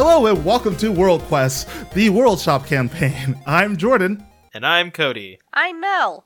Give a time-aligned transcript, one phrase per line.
[0.00, 3.36] Hello and welcome to World Quest, the World Shop campaign.
[3.46, 4.24] I'm Jordan.
[4.54, 5.40] And I'm Cody.
[5.52, 6.24] I'm Mel.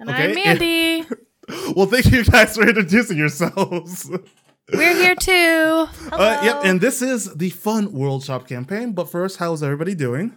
[0.00, 1.06] And Okay, I'm Mandy.
[1.76, 4.10] Well, thank you guys for introducing yourselves.
[4.74, 5.86] We're here too.
[6.10, 8.94] Uh, yep, and this is the fun World Shop campaign.
[8.94, 10.36] But first, how's everybody doing?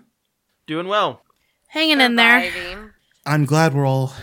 [0.68, 1.23] Doing well.
[1.68, 2.94] Hanging in there.
[3.25, 4.14] I'm glad we're all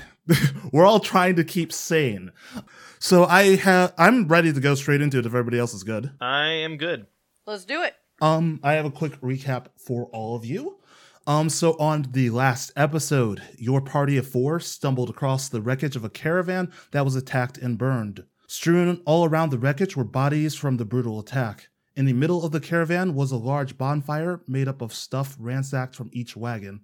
[0.71, 2.31] we're all trying to keep sane.
[3.01, 6.13] So I have I'm ready to go straight into it if everybody else is good.
[6.21, 7.07] I am good.
[7.45, 7.97] Let's do it.
[8.21, 10.79] Um, I have a quick recap for all of you.
[11.27, 16.05] Um, so on the last episode, your party of four stumbled across the wreckage of
[16.05, 18.25] a caravan that was attacked and burned.
[18.47, 21.69] Strewn all around the wreckage were bodies from the brutal attack.
[21.95, 25.95] In the middle of the caravan was a large bonfire made up of stuff ransacked
[25.95, 26.81] from each wagon.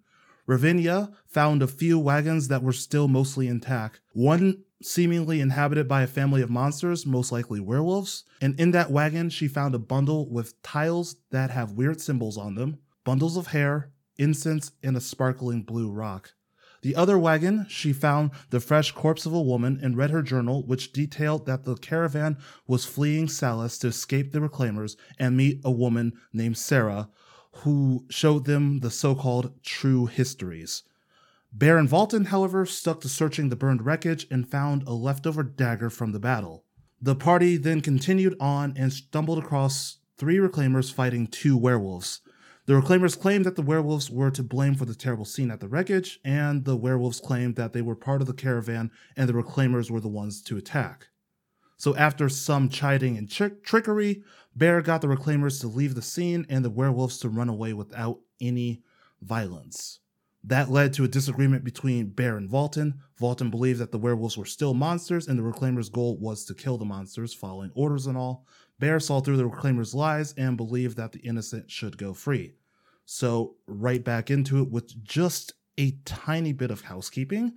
[0.47, 4.01] Ravinia found a few wagons that were still mostly intact.
[4.13, 8.25] One seemingly inhabited by a family of monsters, most likely werewolves.
[8.41, 12.55] And in that wagon, she found a bundle with tiles that have weird symbols on
[12.55, 16.35] them, bundles of hair, incense, and a sparkling blue rock.
[16.83, 20.67] The other wagon, she found the fresh corpse of a woman and read her journal,
[20.67, 25.71] which detailed that the caravan was fleeing Solace to escape the reclaimers and meet a
[25.71, 27.09] woman named Sarah,
[27.59, 30.83] who showed them the so called true histories.
[31.53, 36.13] Baron Volton, however, stuck to searching the burned wreckage and found a leftover dagger from
[36.13, 36.65] the battle.
[37.01, 42.23] The party then continued on and stumbled across three reclaimers fighting two werewolves.
[42.67, 45.69] The reclaimers claimed that the werewolves were to blame for the terrible scene at the
[45.69, 49.91] wreckage, and the werewolves claimed that they were part of the caravan and the reclaimers
[49.91, 51.09] were the ones to attack.
[51.77, 54.23] So, after some chiding and trick- trickery,
[54.57, 58.21] Bear got the reclaimers to leave the scene and the werewolves to run away without
[58.41, 58.83] any
[59.21, 60.01] violence.
[60.47, 62.99] That led to a disagreement between Bear and Volton.
[63.19, 66.77] Volton believed that the werewolves were still monsters and the reclaimers' goal was to kill
[66.77, 68.47] the monsters, following orders and all.
[68.79, 72.53] Bear saw through the reclaimers' lies and believed that the innocent should go free.
[73.07, 77.55] So, right back into it with just a tiny bit of housekeeping.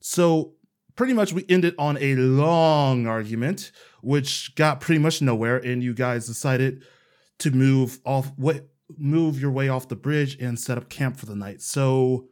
[0.00, 0.52] So,
[0.96, 3.70] pretty much we ended on a long argument,
[4.00, 6.82] which got pretty much nowhere, and you guys decided
[7.38, 11.26] to move off what move your way off the bridge and set up camp for
[11.26, 11.60] the night.
[11.60, 12.28] So,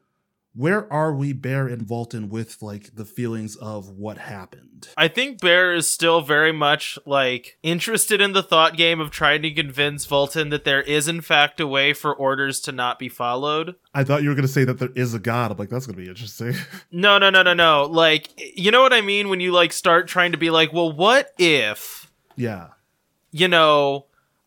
[0.57, 4.89] where are we, Bear and Volton, with like the feelings of what happened?
[4.97, 9.43] I think Bear is still very much like interested in the thought game of trying
[9.43, 13.09] to convince Volton that there is in fact a way for orders to not be
[13.09, 13.75] followed.
[13.93, 15.51] I thought you were going to say that there is a god.
[15.51, 16.55] I'm like, that's going to be interesting.
[16.91, 17.85] No, no, no, no, no.
[17.85, 20.93] Like, you know what I mean when you like start trying to be like, well,
[20.93, 22.69] what if, yeah.
[23.33, 24.07] you know,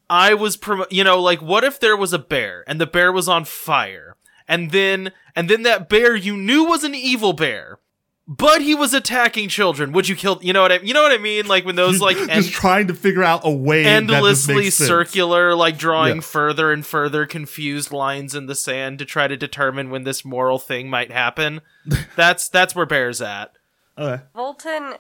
[0.10, 3.12] I was, prom- you know, like, what if there was a bear and the bear
[3.12, 4.07] was on fire,
[4.48, 7.80] and then, and then that bear you knew was an evil bear,
[8.28, 9.92] but he was attacking children.
[9.94, 10.40] Would you kill?
[10.42, 11.48] You know what I, you know what I mean?
[11.48, 14.76] Like when those like just trying to figure out a way that this endlessly makes
[14.76, 14.88] sense.
[14.88, 16.22] circular, like drawing Yeah.
[16.22, 20.60] further and further confused lines in the sand to try to determine when this moral
[20.60, 21.62] thing might happen.
[22.16, 23.54] that's that's where Bear's at.
[23.98, 24.24] Okay.
[24.36, 24.98] Volton,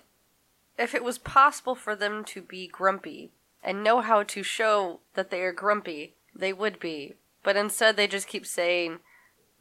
[0.80, 3.32] if it was possible for them to be grumpy
[3.64, 7.16] and know how to show that they are grumpy, they would be.
[7.44, 9.00] But instead, they just keep saying,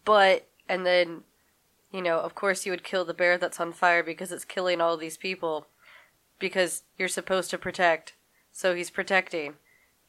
[0.07, 1.25] but, and then,
[1.93, 4.81] you know, of course you would kill the bear that's on fire because it's killing
[4.81, 5.67] all these people
[6.39, 8.15] because you're supposed to protect.
[8.53, 9.55] So he's protecting.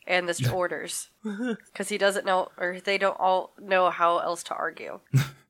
[0.05, 1.09] And this orders.
[1.25, 5.01] Because he doesn't know, or they don't all know how else to argue.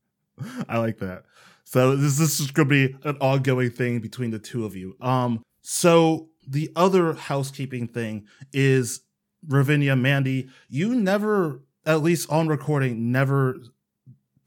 [0.67, 1.25] I like that.
[1.63, 4.95] So this this is going to be an ongoing thing between the two of you.
[4.99, 5.43] Um.
[5.61, 9.01] So the other housekeeping thing is
[9.47, 10.49] Ravinia, Mandy.
[10.69, 13.57] You never, at least on recording, never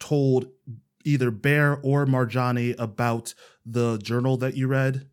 [0.01, 0.49] told
[1.05, 3.35] either Bear or Marjani about
[3.65, 5.07] the journal that you read.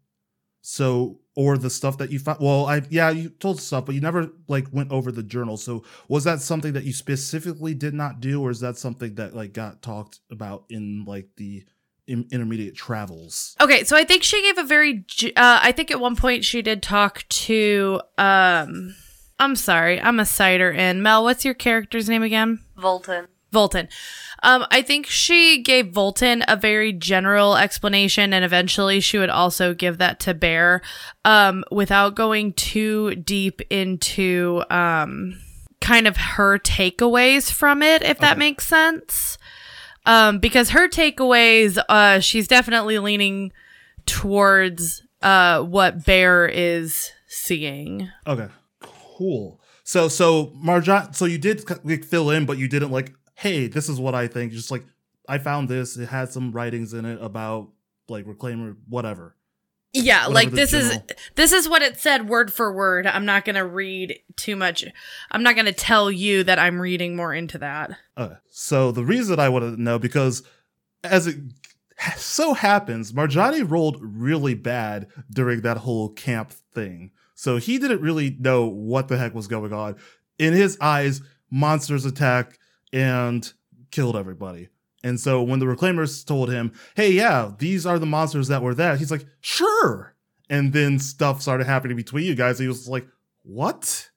[0.62, 2.40] So or the stuff that you found.
[2.42, 5.56] Well, I yeah, you told stuff, but you never like went over the journal.
[5.56, 9.36] So was that something that you specifically did not do, or is that something that
[9.36, 11.64] like got talked about in like the
[12.08, 13.56] in- intermediate travels?
[13.62, 15.06] Okay, so I think she gave a very.
[15.36, 18.02] Uh, I think at one point she did talk to.
[18.18, 18.96] Um,
[19.38, 21.04] I'm sorry, I'm a cider in.
[21.04, 22.62] Mel, what's your character's name again?
[22.76, 23.28] Volton.
[23.54, 23.88] Volton.
[24.44, 29.74] Um, I think she gave Volton a very general explanation, and eventually she would also
[29.74, 30.82] give that to Bear,
[31.26, 35.40] um, without going too deep into um,
[35.82, 38.40] kind of her takeaways from it, if that Okay.
[38.40, 39.38] makes sense.
[40.06, 43.52] Um, because her takeaways, uh, she's definitely leaning
[44.06, 48.10] towards uh what Bear is seeing.
[48.26, 48.48] Okay,
[48.80, 49.60] cool.
[49.84, 53.88] So so Marjan, so you did like, fill in, but you didn't like, hey, this
[53.88, 54.52] is what I think.
[54.52, 54.84] Just like
[55.28, 57.70] I found this, it had some writings in it about
[58.10, 59.36] like reclaimer, whatever.
[59.94, 61.00] Yeah, Whatever like this is
[61.36, 63.08] this is what it said word for word.
[63.08, 64.86] I'm not gonna read too much.
[65.32, 67.92] I'm not gonna tell you that I'm reading more into that.
[68.16, 70.44] Uh, so the reason I want to know because
[71.04, 71.38] as it
[72.18, 77.12] so happens, Marjani rolled really bad during that whole camp thing.
[77.36, 79.96] So he didn't really know what the heck was going on.
[80.38, 82.58] In his eyes, monsters attack
[82.94, 83.52] and
[83.92, 84.70] killed everybody.
[85.04, 88.74] And so when the reclaimers told him, "Hey, yeah, these are the monsters that were
[88.74, 90.16] there," he's like, "Sure."
[90.50, 92.60] And then stuff started happening between you guys.
[92.60, 93.08] He was like,
[93.44, 94.10] "What?"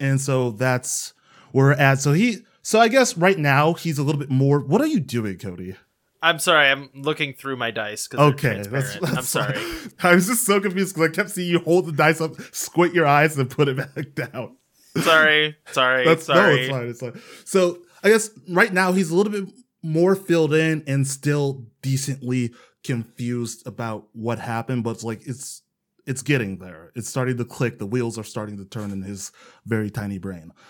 [0.00, 1.12] And so that's
[1.52, 2.00] where we're at.
[2.00, 4.60] So he, so I guess right now he's a little bit more.
[4.60, 5.76] What are you doing, Cody?
[6.22, 6.68] I'm sorry.
[6.70, 8.08] I'm looking through my dice.
[8.12, 9.00] Okay, that's, transparent.
[9.02, 9.58] that's I'm sorry.
[10.02, 12.94] I was just so confused because I kept seeing you hold the dice up, squint
[12.94, 14.56] your eyes, and put it back down.
[15.02, 15.56] sorry.
[15.72, 16.04] Sorry.
[16.06, 16.54] That's sorry.
[16.56, 16.88] no, it's fine.
[16.88, 17.22] It's fine.
[17.44, 19.48] So I guess right now he's a little bit
[19.82, 22.52] more filled in and still decently
[22.84, 25.62] confused about what happened, but it's like it's
[26.06, 26.92] it's getting there.
[26.94, 27.78] It's starting to click.
[27.78, 29.32] The wheels are starting to turn in his
[29.66, 30.52] very tiny brain.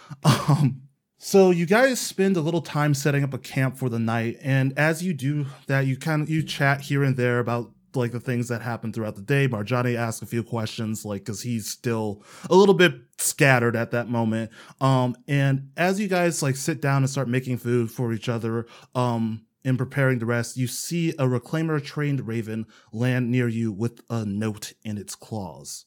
[0.48, 0.82] Um,
[1.18, 4.78] so you guys spend a little time setting up a camp for the night, and
[4.78, 8.20] as you do that, you kind of you chat here and there about like the
[8.20, 9.48] things that happened throughout the day.
[9.48, 14.08] Marjani asks a few questions, like because he's still a little bit scattered at that
[14.08, 14.50] moment.
[14.80, 18.66] Um, and as you guys like sit down and start making food for each other,
[18.94, 24.02] um, and preparing the rest, you see a reclaimer trained raven land near you with
[24.10, 25.86] a note in its claws.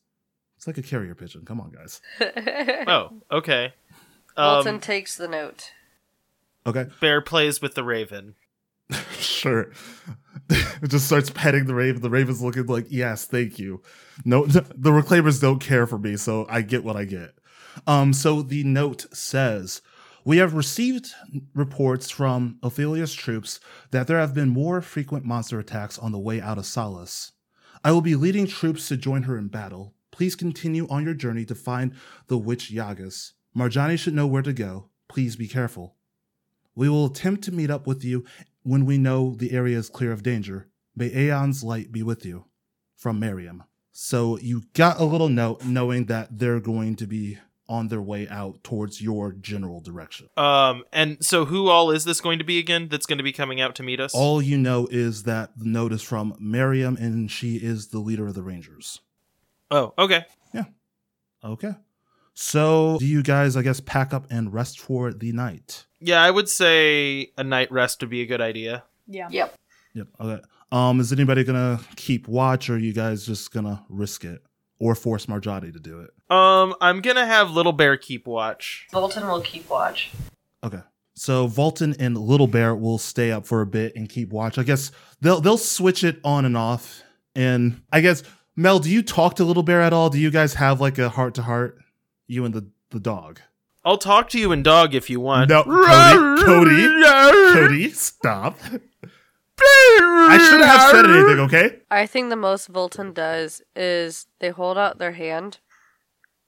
[0.56, 1.46] It's like a carrier pigeon.
[1.46, 2.02] Come on, guys.
[2.88, 3.74] Oh, okay.
[4.36, 5.72] Volton Um, takes the note.
[6.66, 6.88] Okay.
[7.00, 8.34] Bear plays with the raven.
[9.12, 9.72] sure.
[10.50, 12.02] it just starts petting the raven.
[12.02, 13.82] The raven's looking like, yes, thank you.
[14.24, 17.38] No, the reclaimers don't care for me, so I get what I get.
[17.86, 19.82] Um, so the note says,
[20.24, 21.12] we have received
[21.54, 23.60] reports from Ophelia's troops
[23.92, 27.32] that there have been more frequent monster attacks on the way out of Solace.
[27.84, 29.94] I will be leading troops to join her in battle.
[30.12, 31.94] Please continue on your journey to find
[32.28, 33.34] the witch Yagas.
[33.56, 34.90] Marjani should know where to go.
[35.08, 35.96] Please be careful.
[36.76, 38.26] We will attempt to meet up with you
[38.68, 40.68] when we know the area is clear of danger.
[40.96, 42.46] May Aeon's light be with you.
[42.96, 43.64] From Miriam.
[43.92, 47.38] So you got a little note knowing that they're going to be
[47.70, 50.30] on their way out towards your general direction.
[50.36, 52.88] Um, and so who all is this going to be again?
[52.90, 54.16] That's going to be coming out to meet us.
[54.16, 58.28] All you know is that the note is from Miriam and she is the leader
[58.28, 59.02] of the Rangers.
[59.70, 60.26] Oh, okay.
[60.54, 60.66] Yeah.
[61.44, 61.76] Okay.
[62.40, 65.88] So do you guys, I guess, pack up and rest for the night?
[66.00, 68.84] Yeah, I would say a night rest would be a good idea.
[69.08, 69.28] Yeah.
[69.32, 69.56] Yep.
[69.96, 70.08] Yep.
[70.22, 70.44] Okay.
[70.72, 74.44] Um, is anybody gonna keep watch or are you guys just gonna risk it?
[74.80, 76.12] Or force Marjani to do it?
[76.30, 78.88] Um, I'm gonna have Little Bear keep watch.
[78.94, 80.12] Volton will keep watch.
[80.64, 80.82] Okay.
[81.16, 84.60] So Volton and Little Bear will stay up for a bit and keep watch.
[84.60, 84.92] I guess
[85.22, 87.02] they'll they'll switch it on and off.
[87.34, 88.22] And I guess
[88.56, 90.12] Mel, do you talk to Little Bear at all?
[90.12, 91.80] Do you guys have like a heart to heart?
[92.28, 93.42] You and the the dog.
[93.84, 95.50] I'll talk to you in dog if you want.
[95.50, 98.58] No, Cody, Cody, Cody, stop.
[99.60, 101.80] I shouldn't have said anything, okay?
[101.90, 105.60] I think the most Volton does is they hold out their hand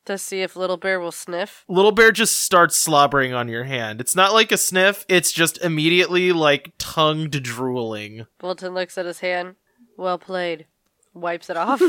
[0.05, 1.63] to see if Little Bear will sniff.
[1.67, 4.01] Little Bear just starts slobbering on your hand.
[4.01, 8.25] It's not like a sniff, it's just immediately like tongued drooling.
[8.41, 9.55] Volton looks at his hand.
[9.97, 10.65] Well played.
[11.13, 11.81] Wipes it off.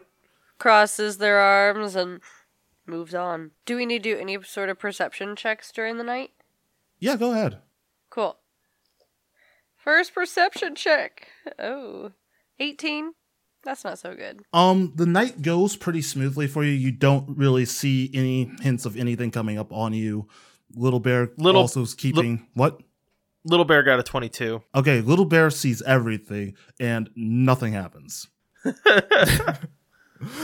[0.60, 2.20] crosses their arms and
[2.86, 3.50] moves on.
[3.66, 6.30] Do we need to do any sort of perception checks during the night?
[7.00, 7.58] Yeah, go ahead.
[8.10, 8.36] Cool.
[9.76, 11.28] First perception check.
[11.58, 12.12] Oh.
[12.60, 13.14] 18.
[13.64, 14.42] That's not so good.
[14.52, 16.72] Um, the night goes pretty smoothly for you.
[16.72, 20.28] You don't really see any hints of anything coming up on you.
[20.74, 22.80] Little Bear Little- also is keeping what?
[23.44, 24.62] Little Bear got a 22.
[24.74, 28.28] Okay, Little Bear sees everything and nothing happens.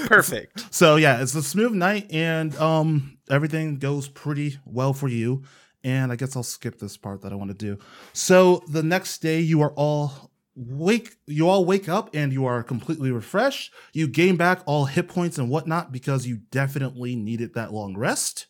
[0.06, 0.66] Perfect.
[0.73, 5.42] So yeah, it's a smooth night and um everything goes pretty well for you.
[5.85, 7.78] And I guess I'll skip this part that I want to do.
[8.12, 12.62] So the next day you are all wake you all wake up and you are
[12.62, 13.73] completely refreshed.
[13.92, 18.47] You gain back all hit points and whatnot because you definitely needed that long rest.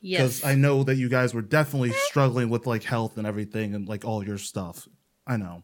[0.00, 0.20] Yes.
[0.38, 3.88] Because I know that you guys were definitely struggling with like health and everything and
[3.88, 4.86] like all your stuff.
[5.26, 5.62] I know.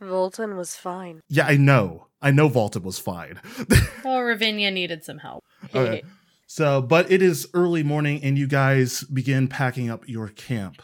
[0.00, 1.20] Volton was fine.
[1.28, 2.06] Yeah, I know.
[2.22, 3.40] I know Volta was fine.
[4.04, 5.44] well, Ravinia needed some help.
[5.74, 6.02] Okay.
[6.46, 10.82] So, but it is early morning and you guys begin packing up your camp.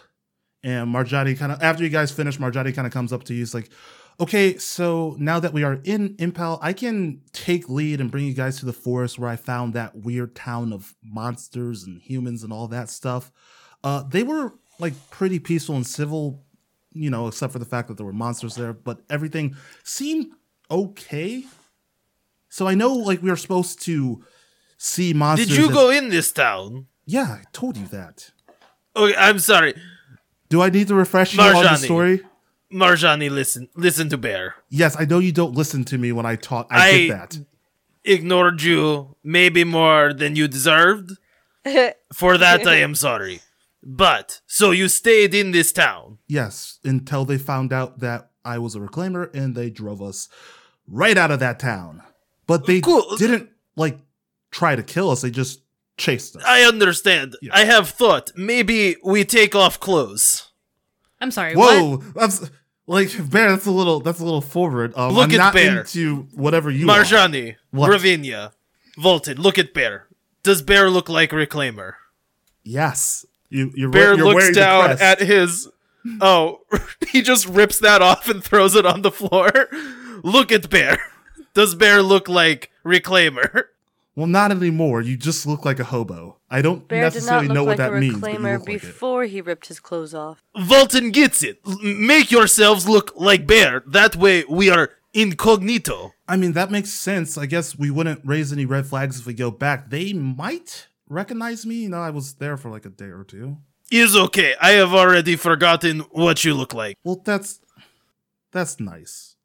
[0.62, 3.40] And Marjani kind of, after you guys finish, Marjani kind of comes up to you.
[3.40, 3.70] He's like,
[4.18, 8.34] okay, so now that we are in Impel, I can take lead and bring you
[8.34, 12.52] guys to the forest where I found that weird town of monsters and humans and
[12.52, 13.32] all that stuff.
[13.84, 16.44] Uh, they were like pretty peaceful and civil
[16.96, 20.32] you know, except for the fact that there were monsters there, but everything seemed
[20.70, 21.44] okay.
[22.48, 24.24] So I know, like, we were supposed to
[24.78, 25.48] see monsters.
[25.48, 26.86] Did you as- go in this town?
[27.04, 28.30] Yeah, I told you that.
[28.96, 29.74] Okay, I'm sorry.
[30.48, 31.84] Do I need to refresh you on the Marjani.
[31.84, 32.20] story?
[32.72, 33.68] Marjani, listen.
[33.76, 34.54] Listen to Bear.
[34.70, 36.66] Yes, I know you don't listen to me when I talk.
[36.70, 37.38] I, I- get that.
[38.04, 41.10] Ignored you maybe more than you deserved.
[42.14, 43.40] For that, I am sorry.
[43.88, 46.18] But, so you stayed in this town.
[46.26, 50.28] Yes, until they found out that I was a reclaimer and they drove us
[50.88, 52.02] right out of that town.
[52.48, 53.16] But they Cool.
[53.16, 53.98] didn't like
[54.50, 55.60] try to kill us, they just
[55.98, 56.42] chased us.
[56.44, 57.36] I understand.
[57.40, 57.54] Yeah.
[57.54, 60.50] I have thought maybe we take off clothes.
[61.20, 61.54] I'm sorry.
[61.54, 61.80] What?
[61.80, 62.50] Whoa, that's
[62.88, 64.92] like Bear, that's a little that's a little forward.
[64.96, 65.80] Um, Look I'm at not Bear.
[65.80, 67.02] into whatever you are.
[67.02, 67.90] Marjani, What?
[67.90, 68.52] Ravinia,
[68.98, 70.08] Volton, look at Bear.
[70.42, 71.92] Does Bear look like Reclaimer?
[72.64, 73.24] Yes.
[73.48, 75.02] You you're, Bear you're looks down crest.
[75.02, 75.68] at his.
[76.20, 76.60] Oh,
[77.08, 79.50] he just rips that off and throws it on the floor.
[80.22, 80.98] Look at Bear.
[81.54, 83.64] Does Bear look like Reclaimer?
[84.14, 85.02] Well, not anymore.
[85.02, 86.38] You just look like a hobo.
[86.50, 88.18] I don't Bear necessarily know like what a that means.
[88.18, 88.80] But you reclaimer look like it.
[88.82, 90.42] before he ripped his clothes off.
[90.56, 91.60] Volton gets it.
[91.66, 93.82] L- make yourselves look like Bear.
[93.86, 96.14] That way we are incognito.
[96.28, 97.36] I mean, that makes sense.
[97.36, 99.90] I guess we wouldn't raise any red flags if we go back.
[99.90, 101.76] They might recognize me.
[101.76, 103.58] You know, I was there for like a day or two.
[103.90, 104.54] Is okay.
[104.60, 106.96] I have already forgotten what you look like.
[107.04, 107.60] Well, that's
[108.52, 109.36] that's nice.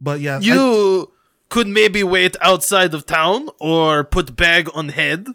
[0.00, 1.12] But yeah, I- You
[1.50, 5.26] could maybe wait outside of town or put bag on head.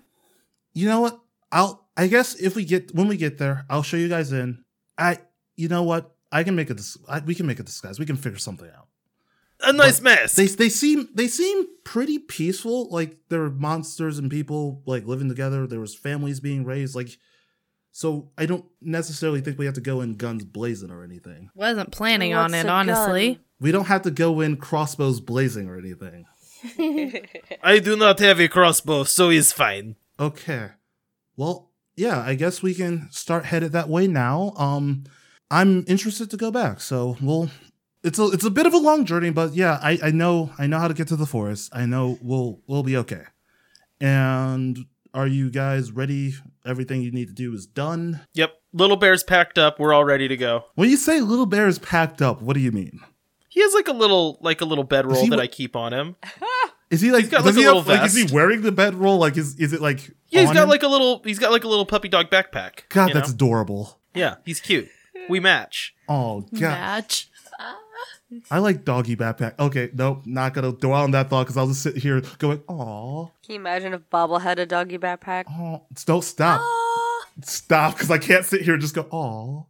[0.73, 1.19] you know what?
[1.51, 4.63] I'll I guess if we get when we get there, I'll show you guys in.
[4.97, 5.19] I
[5.55, 6.11] you know what?
[6.31, 7.99] I can make a dis- I, we can make a disguise.
[7.99, 8.84] We can figure something out.
[9.61, 10.35] A nice mask.
[10.35, 12.89] They they seem they seem pretty peaceful.
[12.89, 15.65] Like there were monsters and people like living together.
[15.65, 16.95] There was families being raised.
[16.95, 17.17] Like
[17.91, 21.49] so, I don't necessarily think we have to go in guns blazing or anything.
[21.55, 23.39] Wasn't planning on it, a honestly.
[23.61, 26.25] We don't have to go in crossbows blazing or anything.
[27.63, 29.95] I do not have a crossbow, so it's fine.
[30.19, 30.71] Okay.
[31.37, 34.53] Well, yeah, I guess we can start headed that way now.
[34.57, 35.05] Um
[35.49, 37.49] I'm interested to go back, so we'll
[38.05, 40.67] it's a it's a bit of a long journey, but yeah, I, I know I
[40.67, 41.71] know how to get to the forest.
[41.73, 43.23] I know we'll we'll be okay.
[43.99, 46.35] And are you guys ready?
[46.65, 48.21] Everything you need to do is done.
[48.33, 48.53] Yep.
[48.73, 49.79] Little Bear's packed up.
[49.79, 50.65] We're all ready to go.
[50.75, 52.99] When you say little bear is packed up, what do you mean?
[53.49, 56.15] He has like a little like a little bedroll that wa- I keep on him.
[56.91, 59.17] Is he like He's got, like, a little have, like is he wearing the bedroll?
[59.17, 60.69] Like is is it like Yeah, he's on got him?
[60.69, 62.87] like a little he's got like a little puppy dog backpack.
[62.89, 63.33] God, that's know?
[63.33, 63.99] adorable.
[64.13, 64.87] Yeah, he's cute.
[65.27, 65.95] We match.
[66.07, 66.59] Oh god.
[66.61, 67.29] Match.
[68.51, 69.57] I like doggy backpack.
[69.59, 73.25] Okay, nope, not gonna dwell on that thought because I'll just sit here going, "Aw,
[73.25, 75.45] Can you imagine if Bobble had a doggy backpack?
[75.49, 76.61] Oh, Don't stop,
[77.43, 79.63] stop, because I can't sit here and just go, "Aw."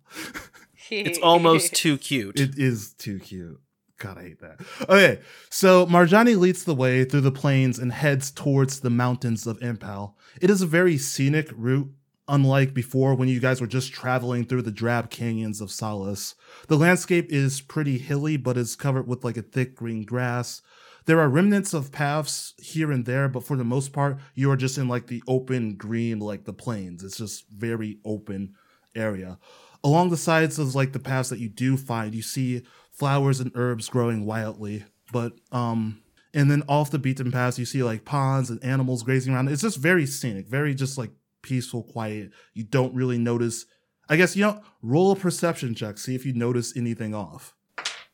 [0.89, 2.39] It's almost too cute.
[2.39, 3.59] It is too cute.
[3.97, 4.59] God, I hate that.
[4.89, 5.19] Okay,
[5.49, 10.15] so Marjani leads the way through the plains and heads towards the mountains of Impal.
[10.41, 11.89] It is a very scenic route,
[12.27, 16.35] unlike before when you guys were just traveling through the drab canyons of Solace.
[16.67, 20.61] The landscape is pretty hilly, but is covered with like a thick green grass.
[21.05, 24.57] There are remnants of paths here and there, but for the most part, you are
[24.57, 27.03] just in like the open green, like the plains.
[27.03, 28.55] It's just very open
[28.95, 29.37] area.
[29.83, 33.51] Along the sides of like the paths that you do find, you see flowers and
[33.53, 34.83] herbs growing wildly.
[35.11, 36.01] But um
[36.33, 39.49] and then off the beaten paths you see like ponds and animals grazing around.
[39.49, 41.11] It's just very scenic, very just like
[41.45, 42.31] peaceful, quiet.
[42.53, 43.65] You don't really notice
[44.09, 47.55] I guess you know, roll a perception check, see if you notice anything off.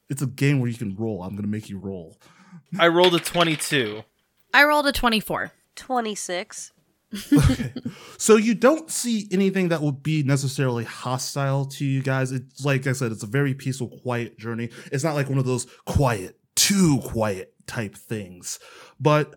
[0.09, 1.23] It's a game where you can roll.
[1.23, 2.17] I'm gonna make you roll.
[2.77, 4.03] I rolled a 22.
[4.53, 5.51] I rolled a 24.
[5.75, 6.71] 26.
[8.17, 12.31] So you don't see anything that would be necessarily hostile to you guys.
[12.31, 14.69] It's like I said, it's a very peaceful, quiet journey.
[14.91, 18.59] It's not like one of those quiet, too quiet type things.
[18.99, 19.35] But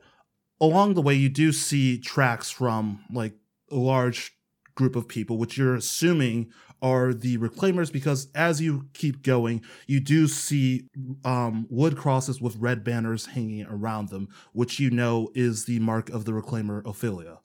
[0.61, 3.37] along the way, you do see tracks from like a
[3.76, 4.33] large
[4.75, 6.50] group of people, which you're assuming
[6.83, 10.88] are the reclaimers because as you keep going, you do see
[11.25, 16.11] um, wood crosses with red banners hanging around them, which you know is the mark
[16.11, 17.38] of the reclaimer Ophelia.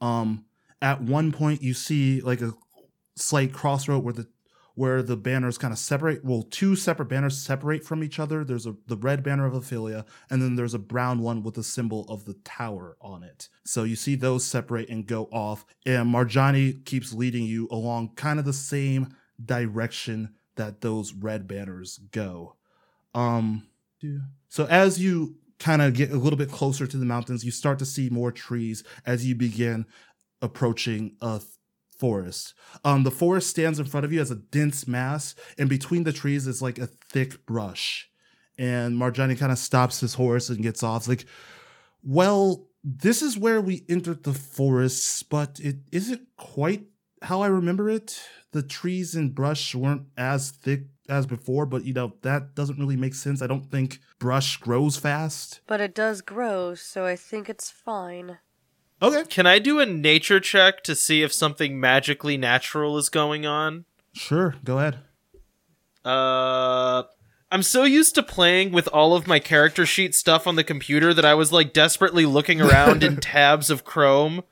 [0.00, 0.44] Um,
[0.80, 2.52] at one point, you see like a
[3.16, 4.28] slight crossroad where the
[4.74, 6.24] where the banners kind of separate.
[6.24, 8.44] Well, two separate banners separate from each other.
[8.44, 11.62] There's a the red banner of Ophelia, and then there's a brown one with the
[11.62, 13.48] symbol of the tower on it.
[13.64, 18.38] So you see those separate and go off, and Marjani keeps leading you along kind
[18.38, 19.14] of the same
[19.44, 22.56] direction that those red banners go.
[23.14, 23.66] Um,
[24.48, 27.78] so as you kind of get a little bit closer to the mountains, you start
[27.78, 29.86] to see more trees as you begin
[30.42, 31.40] approaching a
[31.98, 32.54] forest.
[32.84, 36.12] Um, the forest stands in front of you as a dense mass, and between the
[36.12, 38.10] trees is like a thick brush.
[38.56, 41.08] And Marjani kind of stops his horse and gets off.
[41.08, 41.26] Like,
[42.02, 46.84] well, this is where we entered the forest, but it isn't quite
[47.22, 48.20] how I remember it.
[48.52, 52.96] The trees and brush weren't as thick as before, but you know, that doesn't really
[52.96, 53.42] make sense.
[53.42, 55.60] I don't think brush grows fast.
[55.66, 58.38] But it does grow, so I think it's fine.
[59.02, 59.24] Okay.
[59.28, 63.84] Can I do a nature check to see if something magically natural is going on?
[64.12, 64.98] Sure, go ahead.
[66.04, 67.04] Uh
[67.50, 71.14] I'm so used to playing with all of my character sheet stuff on the computer
[71.14, 74.42] that I was like desperately looking around in tabs of Chrome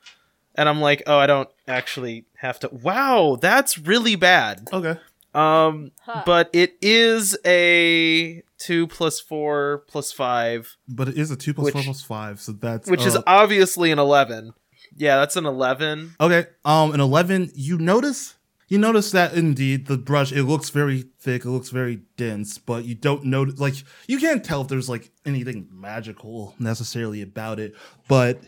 [0.55, 4.99] and I'm like, "Oh, I don't actually have to Wow, that's really bad." Okay.
[5.33, 6.23] Um Huh.
[6.25, 11.65] but it is a 2 plus 4 plus 5, But it is a 2 plus
[11.65, 12.89] Which- 4 plus 5, so that's.
[12.89, 14.53] which is uh, obviously an 11.
[14.95, 16.15] Yeah, that's an 11.
[16.19, 16.45] Okay.
[16.65, 18.35] Um, an 11, you notice.
[18.69, 22.85] You notice that indeed the brush it looks very thick, it looks very dense, but
[22.85, 23.75] you don't notice like
[24.07, 27.75] you can't tell if there's like anything magical necessarily about it.
[28.07, 28.39] But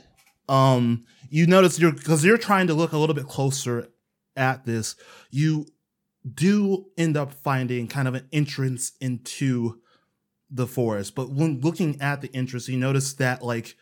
[0.50, 3.88] um you notice you're because you're trying to look a little bit closer
[4.36, 4.96] at this,
[5.30, 5.68] you
[6.34, 9.80] do end up finding kind of an entrance into
[10.50, 11.16] the forest.
[11.16, 13.75] But when looking at the entrance, you notice that like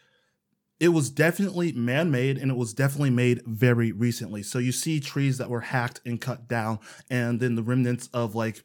[0.80, 4.44] it was definitely man-made and it was definitely made very recently.
[4.44, 6.80] So you see trees that were hacked and cut down,
[7.10, 8.64] and then the remnants of like,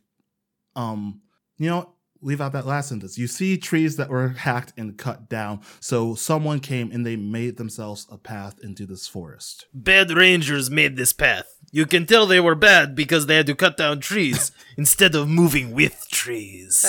[0.74, 1.20] um,
[1.58, 3.18] you know, leave out that last sentence.
[3.18, 5.60] You see trees that were hacked and cut down.
[5.80, 9.66] So someone came and they made themselves a path into this forest.
[9.72, 11.46] Bad rangers made this path.
[11.70, 15.28] You can tell they were bad because they had to cut down trees instead of
[15.28, 16.84] moving with trees.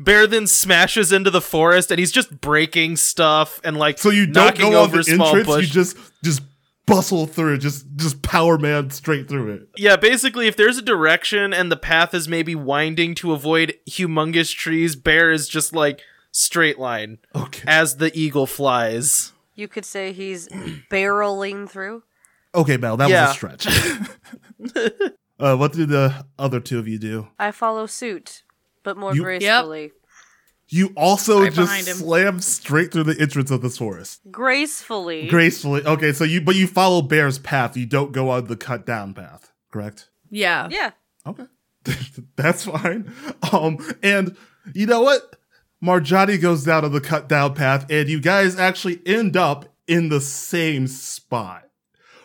[0.00, 4.26] Bear then smashes into the forest and he's just breaking stuff and like So you
[4.26, 5.46] don't knocking go over the small entrance.
[5.46, 5.64] bush.
[5.66, 6.42] You just just
[6.86, 7.58] bustle through it.
[7.58, 9.68] Just just power man straight through it.
[9.76, 14.54] yeah, basically, if there's a direction and the path is maybe winding to avoid humongous
[14.54, 16.00] trees, Bear is just like
[16.32, 17.64] straight line Okay.
[17.66, 19.32] as the eagle flies.
[19.54, 20.48] You could say he's
[20.90, 22.02] barreling through.
[22.54, 23.26] Okay, Mel, that Yeah.
[23.28, 23.66] was a stretch.
[25.38, 27.28] uh, what did the other two of you do?
[27.38, 28.42] I follow suit,
[28.88, 29.92] but more You- gracefully.
[30.70, 31.96] You also Right just him.
[31.96, 34.20] slammed straight through the entrance of this forest.
[34.30, 35.26] Gracefully.
[35.28, 35.82] Gracefully.
[35.84, 37.76] Okay, so you but you follow Bear's path.
[37.76, 40.08] You don't go on the cut down path, correct?
[40.30, 40.68] Yeah.
[40.70, 40.90] yeah.
[41.26, 41.44] Okay.
[42.36, 43.12] That's fine.
[43.52, 44.36] Um, and
[44.74, 45.36] you know what?
[45.84, 50.08] Marjani goes down on the cut down path, and you guys actually end up in
[50.08, 51.64] the same spot.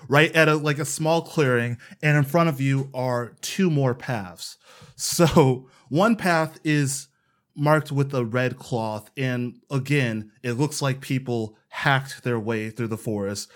[0.10, 3.94] Right at a like a small clearing, and in front of you are two more
[3.94, 4.58] paths.
[4.96, 7.08] So one path is
[7.56, 12.88] marked with a red cloth, and again, it looks like people hacked their way through
[12.88, 13.50] the forest.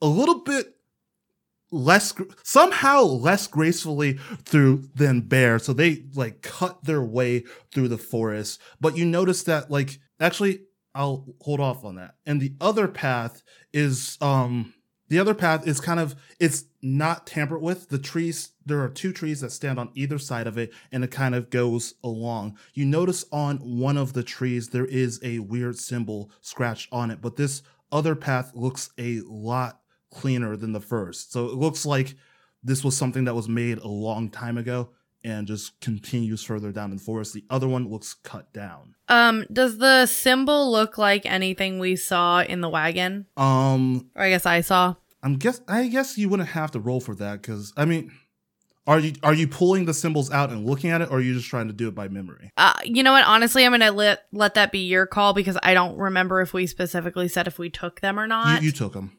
[0.00, 0.74] A little bit
[1.72, 2.12] less
[2.42, 8.60] somehow less gracefully through than bear so they like cut their way through the forest
[8.78, 10.60] but you notice that like actually
[10.94, 14.74] i'll hold off on that and the other path is um
[15.12, 19.12] the other path is kind of it's not tampered with the trees there are two
[19.12, 22.84] trees that stand on either side of it and it kind of goes along you
[22.84, 27.36] notice on one of the trees there is a weird symbol scratched on it but
[27.36, 31.32] this other path looks a lot cleaner than the first.
[31.32, 32.14] So it looks like
[32.62, 34.90] this was something that was made a long time ago
[35.24, 37.32] and just continues further down in the forest.
[37.32, 38.94] The other one looks cut down.
[39.08, 43.26] Um, does the symbol look like anything we saw in the wagon?
[43.36, 44.96] Um, Or I guess I saw.
[45.22, 48.10] I'm guess I guess you wouldn't have to roll for that because I mean,
[48.86, 51.34] are you are you pulling the symbols out and looking at it, or are you
[51.34, 52.50] just trying to do it by memory?
[52.56, 53.24] Uh, you know what?
[53.24, 56.66] Honestly, I'm gonna let let that be your call because I don't remember if we
[56.66, 58.62] specifically said if we took them or You, not.
[58.62, 59.16] you took them.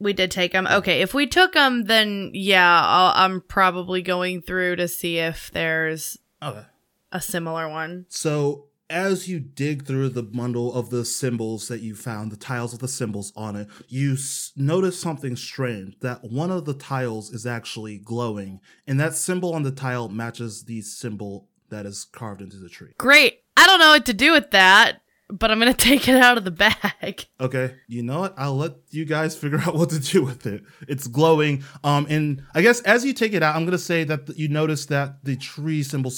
[0.00, 0.66] we did take them.
[0.66, 5.50] Okay, if we took them, then yeah, I'll, I'm probably going through to see if
[5.52, 6.64] there's Okay.
[7.12, 8.06] a similar one.
[8.08, 12.72] So as you dig through the bundle of the symbols that you found, the tiles
[12.72, 15.98] of the symbols on it, you s- notice something strange.
[16.00, 20.64] That one of the tiles is actually glowing, and that symbol on the tile matches
[20.64, 22.92] the symbol that is carved into the tree.
[22.98, 23.40] Great.
[23.56, 26.44] I don't know what to do with that, but I'm gonna take it out of
[26.44, 27.26] the bag.
[27.40, 28.34] Okay, you know what?
[28.38, 30.62] I'll let you guys figure out what to do with it.
[30.86, 31.64] It's glowing.
[31.82, 34.46] Um, and I guess as you take it out, I'm gonna say that th- you
[34.48, 36.12] notice that the tree symbol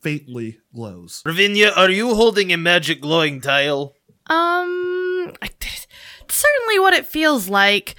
[0.00, 1.22] faintly glows.
[1.24, 3.94] Ravinia, are you holding a magic glowing tile?
[4.26, 5.86] Um, it's
[6.28, 7.94] certainly what it feels like.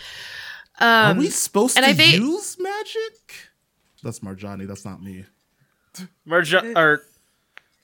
[0.79, 3.49] Are Um, we supposed and to I think- use magic?
[4.03, 4.67] That's Marjani.
[4.67, 5.25] That's not me.
[6.27, 7.01] Marja or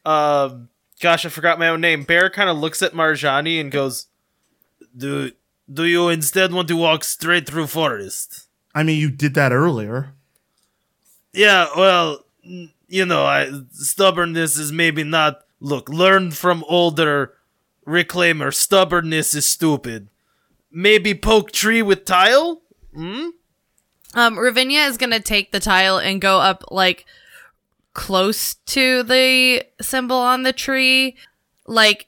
[0.10, 0.70] um
[1.02, 2.04] gosh, I forgot my own name.
[2.04, 4.08] Bear kind of looks at Marjani and goes,
[4.96, 5.32] "Do
[5.72, 10.14] do you instead want to walk straight through forest?" I mean, you did that earlier.
[11.34, 15.42] Yeah, well, n- you know, I, stubbornness is maybe not.
[15.60, 17.34] Look, learn from older
[17.88, 18.54] reclaimer.
[18.54, 20.10] Stubbornness is stupid.
[20.72, 22.62] Maybe poke tree with tile?
[22.94, 23.28] Hmm?
[24.14, 27.06] Um, Ravinia is gonna take the tile and go up like
[27.94, 31.16] close to the symbol on the tree.
[31.68, 32.08] Like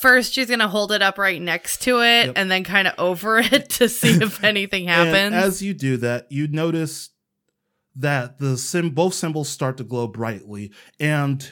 [0.00, 2.32] first she's gonna hold it up right next to it Yep.
[2.36, 5.14] and then kind of over it to see if anything happens.
[5.16, 7.10] And as you do that, you notice
[7.96, 11.48] that the sim- both symbols start to glow brightly, and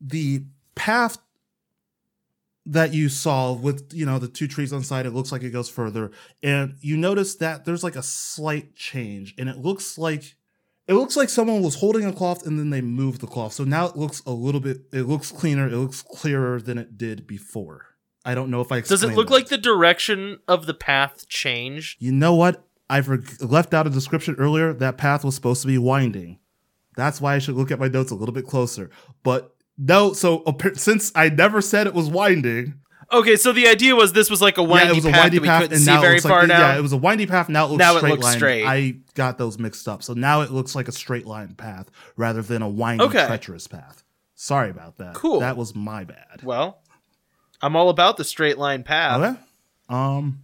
[0.00, 1.18] the path
[2.66, 5.42] that you saw with you know the two trees on the side, it looks like
[5.42, 6.10] it goes further,
[6.42, 10.36] and you notice that there's like a slight change, and it looks like
[10.88, 13.52] it looks like someone was holding a cloth and then they moved the cloth.
[13.52, 16.96] So now it looks a little bit, it looks cleaner, it looks clearer than it
[16.96, 17.84] did before.
[18.24, 19.34] I don't know if I Does it look that.
[19.34, 21.96] like the direction of the path changed?
[22.00, 22.66] You know what?
[22.90, 23.08] I've
[23.42, 24.72] left out a description earlier.
[24.72, 26.38] That path was supposed to be winding.
[26.96, 28.90] That's why I should look at my notes a little bit closer.
[29.22, 30.42] But no, so
[30.74, 32.74] since I never said it was winding,
[33.10, 35.22] Okay, so the idea was this was like a windy yeah, it was a path
[35.32, 36.60] windy path, couldn't and see now it very looks far like down.
[36.60, 37.48] yeah, it was a windy path.
[37.48, 38.36] Now it looks Now it straight looks line.
[38.36, 38.64] straight.
[38.66, 40.02] I got those mixed up.
[40.02, 43.26] So now it looks like a straight line path rather than a winding, Okay.
[43.26, 44.04] treacherous path.
[44.34, 45.14] Sorry about that.
[45.14, 45.40] Cool.
[45.40, 46.42] That was my bad.
[46.42, 46.82] well,
[47.62, 49.20] I'm all about the straight line path.
[49.22, 49.40] Okay.
[49.88, 50.42] Um,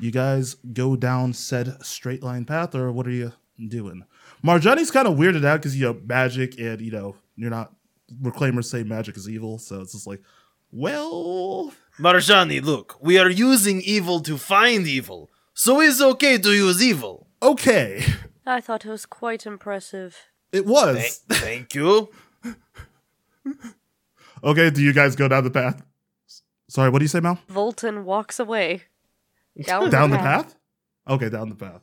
[0.00, 3.32] you guys go down said straight line path, or what are you
[3.68, 4.04] doing?
[4.44, 7.72] Marjani's kind of weirded out because you know magic, and you know you're not.
[8.22, 10.20] Reclaimers say magic is evil, so it's just like,
[10.72, 16.82] well, Marjani, look, we are using evil to find evil, so it's okay to use
[16.82, 17.28] evil.
[17.42, 18.02] okay,
[18.46, 20.16] I thought it was quite impressive.
[20.52, 22.08] it was Thank, thank you.
[24.42, 24.70] okay.
[24.70, 25.82] Do you guys go down the path?
[26.68, 27.38] Sorry, what do you say, Mel?
[27.50, 28.84] Volton walks away.
[29.62, 30.56] Down, Down the path?
[31.08, 31.82] Okay, down the path.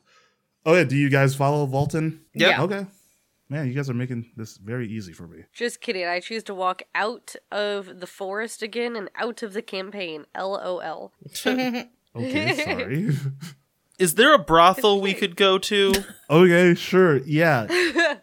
[0.65, 2.19] Oh yeah, do you guys follow Volton?
[2.34, 2.60] Yep.
[2.60, 2.86] Okay.
[3.49, 5.43] Man, you guys are making this very easy for me.
[5.53, 6.06] Just kidding.
[6.06, 10.25] I choose to walk out of the forest again and out of the campaign.
[10.36, 11.13] LOL.
[12.15, 13.15] Okay, sorry.
[13.99, 15.93] Is there a brothel we could go to?
[16.32, 17.17] okay, sure.
[17.17, 17.67] Yeah.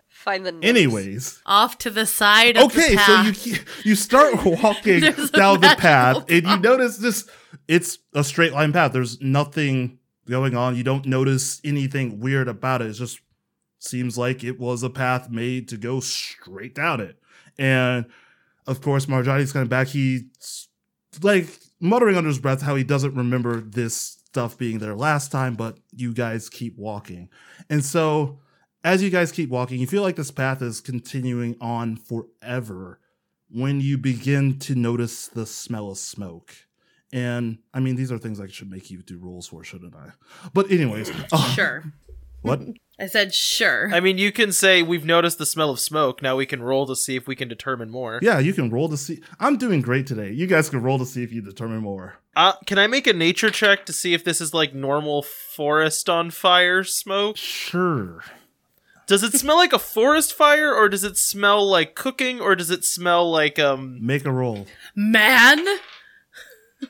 [0.09, 0.67] Find the notes.
[0.67, 1.43] Anyways.
[1.47, 5.77] Off to the side of okay the so you you start walking down the magical
[5.77, 7.29] path and you notice this
[7.69, 8.93] it's a straight line path.
[8.93, 9.99] There's nothing
[10.29, 10.77] going on.
[10.77, 12.91] You don't notice anything weird about it.
[12.91, 13.21] It just
[13.79, 17.19] seems like it was a path made to go straight down it.
[17.59, 18.07] And
[18.67, 19.89] of course marjani's coming back.
[19.89, 20.69] He's
[21.23, 21.47] like
[21.81, 23.97] muttering under his breath how he doesn't remember this
[24.27, 27.29] stuff being there last time but you guys keep walking.
[27.69, 28.41] And so
[28.83, 33.01] as you guys keep walking, you feel like this path is continuing on forever.
[33.51, 36.64] When you begin to notice the smell of smoke.
[37.15, 40.11] And I mean, these are things I should make you do rules for, shouldn't I?
[40.53, 41.85] But, anyways, uh, Sure.
[42.43, 42.61] what?
[43.01, 43.91] I said sure.
[43.93, 46.23] I mean, you can say we've noticed the smell of smoke.
[46.23, 48.21] Now we can roll to see if we can determine more.
[48.23, 49.21] Yeah, you can roll to see.
[49.41, 50.31] I'm doing great today.
[50.31, 52.19] You guys can roll to see if you determine more.
[52.37, 56.09] Uh, can I make a nature check to see if this is like normal forest
[56.09, 57.37] on fire smoke?
[57.37, 58.23] Sure.
[59.09, 62.71] Does it smell like a forest fire, or does it smell like cooking, or does
[62.71, 63.99] it smell like um?
[64.01, 64.67] Make a roll.
[64.95, 65.65] Man,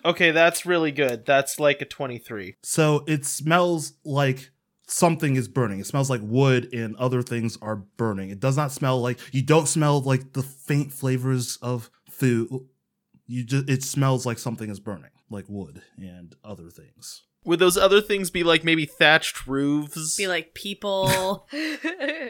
[0.05, 1.27] Okay, that's really good.
[1.27, 2.57] That's like a twenty-three.
[2.63, 4.51] So it smells like
[4.87, 5.81] something is burning.
[5.81, 8.31] It smells like wood and other things are burning.
[8.31, 12.49] It does not smell like you don't smell like the faint flavors of food.
[13.27, 17.23] You just it smells like something is burning, like wood and other things.
[17.45, 20.17] Would those other things be like maybe thatched roofs?
[20.17, 21.47] be like people.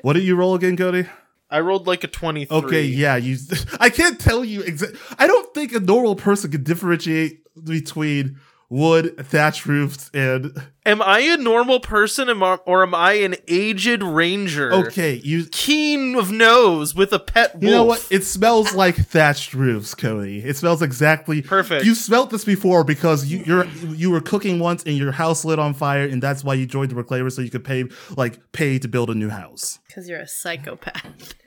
[0.02, 1.06] What did you roll again, Cody?
[1.54, 2.56] I rolled like a twenty-three.
[2.58, 3.36] Okay, yeah, you.
[3.80, 4.98] I can't tell you exactly.
[5.18, 8.38] I don't think a normal person could differentiate between
[8.68, 10.50] wood, thatched roofs, and
[10.86, 14.70] Am I a normal person, am I- or am I an aged ranger?
[14.72, 15.46] okay, you.
[15.52, 17.62] Keen of nose with a pet wolf.
[17.64, 18.06] You know what?
[18.10, 20.40] It smells like thatched roofs, Cody.
[20.44, 21.84] It smells exactly Perfect.
[21.86, 25.58] You smelt this before because you you're you were cooking once and your house lit
[25.60, 27.84] on fire, and that's why you joined the Reclaimer so you could pay
[28.16, 29.78] like pay to build a new house.
[29.86, 31.34] Because you're a psychopath.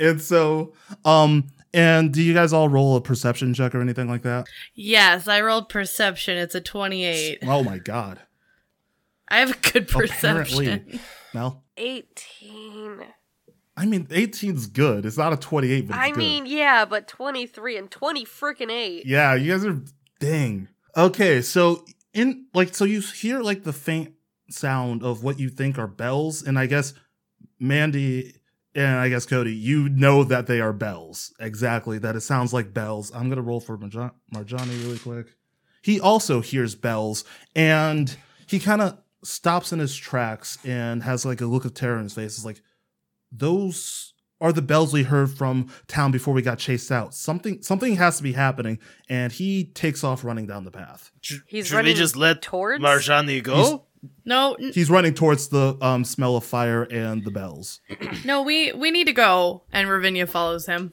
[0.00, 4.22] And so, um, and do you guys all roll a perception check or anything like
[4.22, 4.46] that?
[4.74, 6.36] Yes, I rolled perception.
[6.38, 7.38] It's a 28.
[7.42, 8.20] Oh my god!
[9.28, 11.00] I have a good Apparently, perception.
[11.34, 11.62] Mel.
[11.78, 13.04] 18.
[13.78, 15.04] I mean, 18's good.
[15.04, 16.16] It's not a 28, but it's I good.
[16.18, 19.04] mean, yeah, but 23 and 20 freaking 8.
[19.04, 19.82] Yeah, you guys are
[20.18, 20.68] dang.
[20.96, 24.14] Okay, so in like so you hear like the faint
[24.48, 26.94] sound of what you think are bells, and I guess
[27.60, 28.35] Mandy
[28.76, 31.32] and I guess Cody, you know that they are bells.
[31.40, 33.10] Exactly, that it sounds like bells.
[33.14, 35.28] I'm gonna roll for Marjani really quick.
[35.82, 41.40] He also hears bells, and he kind of stops in his tracks and has like
[41.40, 42.36] a look of terror in his face.
[42.36, 42.60] It's like,
[43.32, 47.14] those are the bells we heard from town before we got chased out.
[47.14, 51.10] Something something has to be happening, and he takes off running down the path.
[51.46, 53.86] He's should we just let towards- Marjani go?
[54.24, 57.80] No, n- He's running towards the um, smell of fire and the bells.
[58.24, 60.92] no, we we need to go, and Ravinia follows him.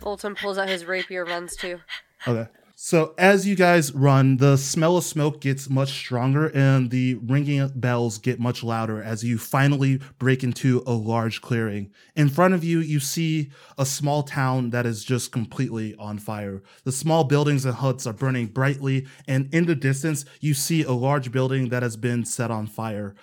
[0.00, 1.80] Volton pulls out his rapier, runs too.
[2.28, 2.50] Okay.
[2.78, 7.66] So as you guys run, the smell of smoke gets much stronger and the ringing
[7.74, 11.90] bells get much louder as you finally break into a large clearing.
[12.14, 16.62] In front of you, you see a small town that is just completely on fire.
[16.84, 20.92] The small buildings and huts are burning brightly, and in the distance, you see a
[20.92, 23.14] large building that has been set on fire.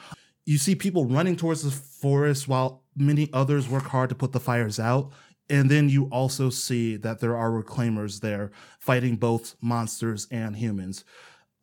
[0.45, 4.39] You see people running towards the forest while many others work hard to put the
[4.39, 5.11] fires out.
[5.49, 11.03] And then you also see that there are reclaimers there fighting both monsters and humans.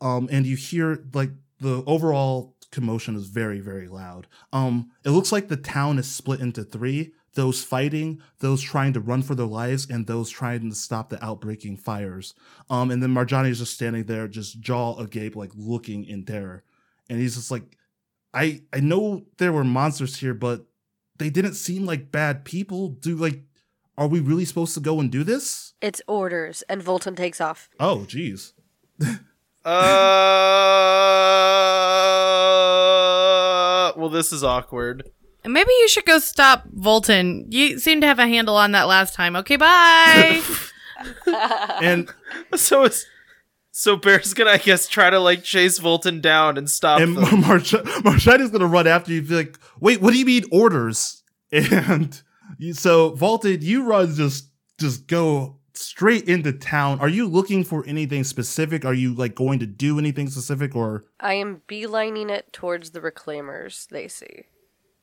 [0.00, 4.26] Um, and you hear like the overall commotion is very, very loud.
[4.52, 9.00] Um, it looks like the town is split into three those fighting, those trying to
[9.00, 12.34] run for their lives, and those trying to stop the outbreaking fires.
[12.68, 16.64] Um, and then Marjani is just standing there, just jaw agape, like looking in terror.
[17.08, 17.76] And he's just like,
[18.34, 20.66] I I know there were monsters here, but
[21.18, 22.88] they didn't seem like bad people.
[22.88, 23.42] Do like
[23.98, 25.74] are we really supposed to go and do this?
[25.80, 27.68] It's orders, and Volton takes off.
[27.78, 28.52] Oh, geez.
[33.80, 35.08] Uh, well, this is awkward.
[35.44, 37.44] Maybe you should go stop Volton.
[37.48, 39.36] You seem to have a handle on that last time.
[39.36, 40.42] Okay, bye.
[41.82, 42.10] And
[42.56, 43.06] So it's
[43.70, 47.40] so Bear's gonna, I guess, try to like chase Volton down and stop and them.
[47.46, 49.22] March Marjani's gonna run after you.
[49.22, 51.22] Be like, wait, what do you mean orders?
[51.52, 52.08] And you,
[52.72, 57.00] so vaulted, you run just just go straight into town.
[57.00, 58.84] Are you looking for anything specific?
[58.84, 63.00] Are you like going to do anything specific or I am beelining it towards the
[63.00, 64.44] reclaimers they see.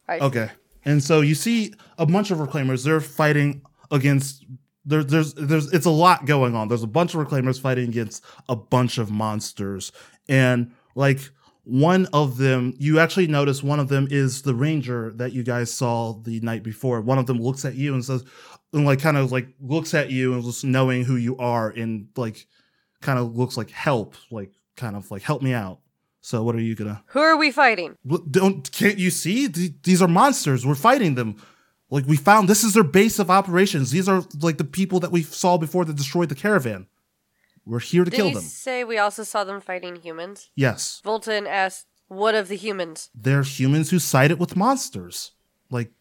[0.08, 0.50] I Okay.
[0.86, 2.86] And so you see a bunch of reclaimers.
[2.86, 4.46] They're fighting against
[4.86, 6.70] there, there's there's it's a lot going on.
[6.70, 9.92] There's a bunch of reclaimers fighting against a bunch of monsters.
[10.30, 11.30] And like
[11.68, 15.72] one of them, you actually notice one of them is the ranger that you guys
[15.72, 17.02] saw the night before.
[17.02, 18.24] One of them looks at you and says
[18.74, 22.08] and like kind of like looks at you and just knowing who you are and
[22.16, 22.48] like
[23.02, 25.80] kind of looks like help, like kind of like help me out.
[26.22, 27.96] So what are you gonna Who are we fighting?
[28.32, 29.48] Don't can't you see?
[29.48, 30.66] These are monsters.
[30.66, 31.36] We're fighting them.
[31.90, 33.92] Like we found this is their base of operations.
[33.92, 36.88] These are like the people that we saw before that destroyed the caravan.
[37.68, 38.44] We're here to Did kill he them.
[38.44, 40.50] say we also saw them fighting humans?
[40.56, 43.10] Yes, Volton asked, "What of the humans?
[43.14, 45.34] they're humans who sided with monsters.
[45.70, 45.92] Like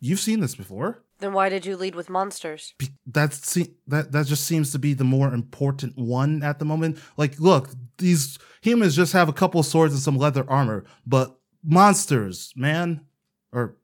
[0.00, 1.02] you've seen this before.
[1.20, 4.78] Then why did you lead with monsters?" Be- That's se- that that just seems to
[4.78, 6.98] be the more important one at the moment.
[7.16, 12.52] Like, look, these humans just have a couple swords and some leather armor, but monsters,
[12.56, 13.00] man,
[13.52, 13.76] or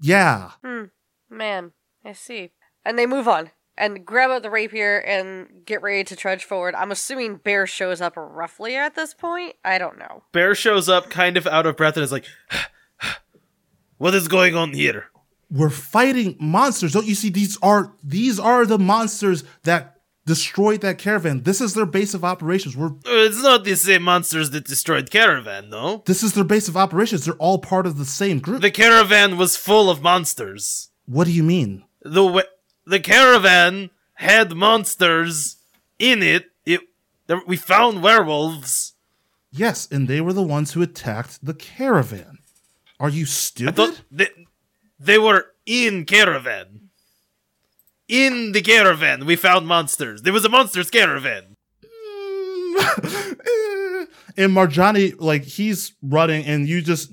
[0.00, 0.84] yeah, Hmm.
[1.30, 1.72] Man,
[2.04, 2.50] I see.
[2.84, 6.74] And they move on and grab out the rapier and get ready to trudge forward.
[6.74, 9.56] I'm assuming Bear shows up roughly at this point.
[9.64, 10.22] I don't know.
[10.32, 12.26] Bear shows up kind of out of breath and is like,
[13.98, 15.06] "What is going on here?"
[15.50, 16.92] we're fighting monsters.
[16.92, 17.30] Don't you see?
[17.30, 21.42] These are these are the monsters that destroyed that caravan.
[21.42, 22.76] This is their base of operations.
[22.76, 26.02] We're Uh, It's not the same monsters that destroyed Caravan, though.
[26.06, 27.24] this is their base of operations.
[27.26, 28.62] They're all part of the same group.
[28.62, 30.88] The Caravan was full of monsters.
[31.06, 31.84] what do you mean?
[32.02, 32.42] The wa-
[32.86, 35.56] the Caravan had monsters
[35.98, 36.46] in it.
[36.66, 36.80] It
[37.46, 38.94] we found werewolves.
[39.50, 42.38] Yes, and they were the ones who attacked the caravan.
[42.98, 44.00] Are you stupid?
[44.10, 44.28] they,
[44.98, 46.90] they were in Caravan.
[48.08, 50.22] In the Caravan, we found monsters.
[50.22, 51.56] There was a monsters caravan.
[51.82, 52.76] Mm,
[53.40, 53.73] eh,
[54.36, 57.12] and Marjani, like he's running, and you just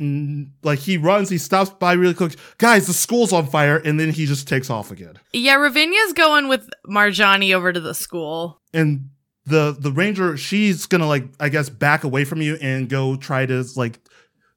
[0.64, 2.36] like he runs, he stops by really quick.
[2.58, 5.20] Guys, the school's on fire, and then he just takes off again.
[5.34, 8.60] yeah, Ravinia's going with Marjani over to the school.
[8.74, 9.10] and
[9.46, 13.44] the the ranger she's gonna like i guess back away from you and go try
[13.44, 13.98] to like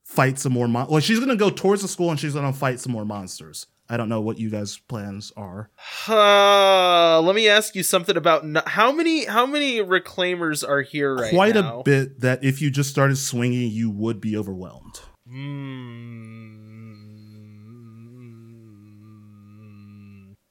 [0.05, 2.79] fight some more mon- like she's gonna go towards the school and she's gonna fight
[2.79, 5.71] some more monsters i don't know what you guys plans are
[6.09, 11.15] Uh, let me ask you something about n- how many how many reclaimers are here
[11.15, 11.37] right now?
[11.39, 11.81] quite now?
[11.81, 16.35] a bit that if you just started swinging you would be overwhelmed Hmm.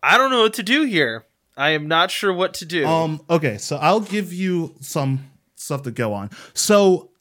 [0.01, 1.25] I don't know what to do here.
[1.55, 2.85] I am not sure what to do.
[2.85, 3.21] Um.
[3.29, 3.57] Okay.
[3.57, 6.29] So I'll give you some stuff to go on.
[6.53, 7.11] So,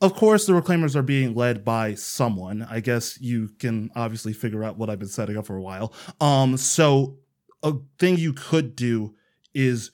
[0.00, 2.66] of course, the reclaimers are being led by someone.
[2.70, 5.92] I guess you can obviously figure out what I've been setting up for a while.
[6.20, 6.56] Um.
[6.56, 7.18] So,
[7.62, 9.14] a thing you could do
[9.54, 9.90] is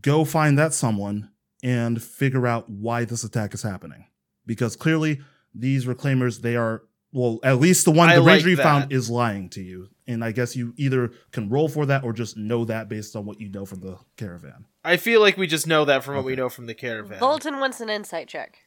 [0.00, 1.30] go find that someone
[1.62, 4.06] and figure out why this attack is happening,
[4.44, 5.20] because clearly
[5.54, 8.92] these reclaimers they are well at least the one I the like ranger you found
[8.92, 12.36] is lying to you and i guess you either can roll for that or just
[12.36, 15.66] know that based on what you know from the caravan I feel like we just
[15.66, 17.18] know that from what we know from the caravan.
[17.18, 18.58] Volton wants an insight check.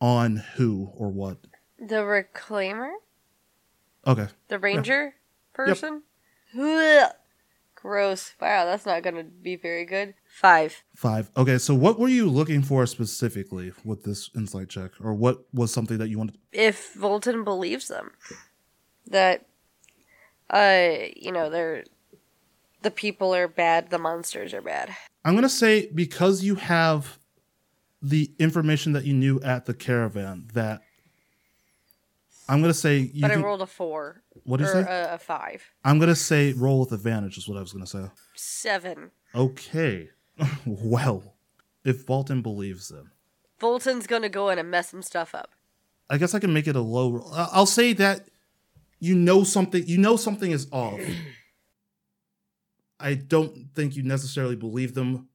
[0.00, 1.38] On who or what
[1.78, 2.92] The reclaimer?
[4.06, 5.14] okay The ranger
[5.52, 6.02] person?
[6.58, 7.10] Ugh.
[7.74, 8.32] Gross.
[8.40, 10.14] Wow, that's not gonna be very good.
[10.28, 10.82] Five.
[10.94, 15.44] five okay so what were you looking for specifically with this insight check or what
[15.52, 18.10] was something that you wanted If Volton believes them.
[19.06, 19.46] That
[20.50, 21.84] uh you know, they're
[22.82, 24.94] the people are bad, the monsters are bad.
[25.24, 27.18] i'm gonna say because you have
[28.08, 30.82] the information that you knew at the caravan that
[32.48, 34.22] i'm gonna say you But I can- rolled a four.
[34.44, 35.62] what do you say A, a five.
[35.84, 39.10] i'm gonna say roll with advantage is what i was gonna say Seven.
[39.34, 40.10] Okay.
[40.66, 41.34] well,
[41.84, 43.12] if Volton believes them,
[43.60, 45.50] Volton's gonna go in and mess some stuff up.
[46.10, 47.12] I guess I can make it a low.
[47.12, 47.32] roll.
[47.34, 48.28] I'll say that
[49.00, 49.82] you know something.
[49.86, 51.00] You know something is off.
[53.00, 55.28] I don't think you necessarily believe them,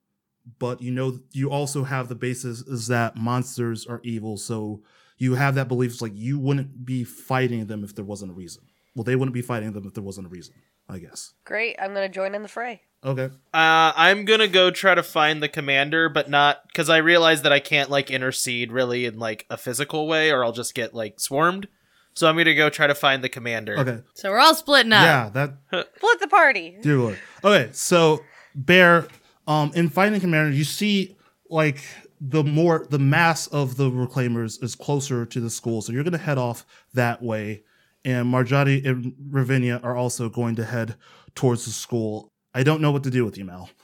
[0.59, 4.37] but you know you also have the basis is that monsters are evil.
[4.37, 4.81] So
[5.17, 5.91] you have that belief.
[5.91, 8.63] It's like you wouldn't be fighting them if there wasn't a reason.
[8.95, 10.55] Well, they wouldn't be fighting them if there wasn't a reason.
[10.89, 11.33] I guess.
[11.45, 12.81] Great, I'm gonna join in the fray.
[13.03, 13.25] Okay.
[13.53, 17.53] Uh, I'm gonna go try to find the commander, but not because I realize that
[17.53, 21.19] I can't like intercede really in like a physical way, or I'll just get like
[21.19, 21.67] swarmed.
[22.13, 23.77] So I'm gonna go try to find the commander.
[23.79, 23.99] Okay.
[24.15, 25.03] So we're all splitting up.
[25.03, 25.29] Yeah.
[25.29, 25.53] That
[25.95, 26.77] Split the party.
[26.81, 27.19] Dear Lord.
[27.43, 28.21] Okay, so
[28.53, 29.07] Bear,
[29.47, 31.15] um, in Fighting commander, you see
[31.49, 31.81] like
[32.19, 36.17] the more the mass of the reclaimers is closer to the school, so you're gonna
[36.17, 37.63] head off that way.
[38.03, 40.95] And Marjani and Ravinia are also going to head
[41.35, 42.31] towards the school.
[42.53, 43.69] I don't know what to do with you, Mal.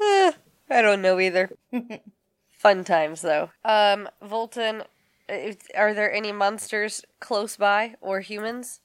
[0.00, 0.32] Eh,
[0.70, 1.50] I don't know either.
[2.58, 3.50] Fun times though.
[3.64, 4.84] Um, Volton,
[5.74, 8.80] are there any monsters close by or humans?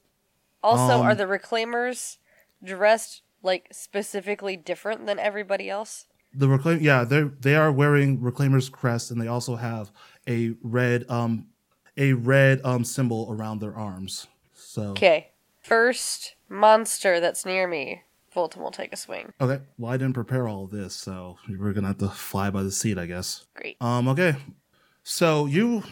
[0.64, 2.18] Also, Um, are the reclaimers
[2.64, 6.06] dressed like specifically different than everybody else?
[6.34, 9.92] The reclaim, yeah, they they are wearing reclaimers crest, and they also have
[10.28, 11.48] a red um
[11.98, 14.28] a red um symbol around their arms.
[14.54, 15.32] So Okay.
[15.60, 19.34] First monster that's near me, Volton will take a swing.
[19.42, 22.64] okay, well I didn't prepare all of this, so we're gonna have to fly by
[22.64, 23.46] the seat, I guess.
[23.54, 23.78] Great.
[23.82, 24.36] Um, okay.
[25.04, 25.84] So you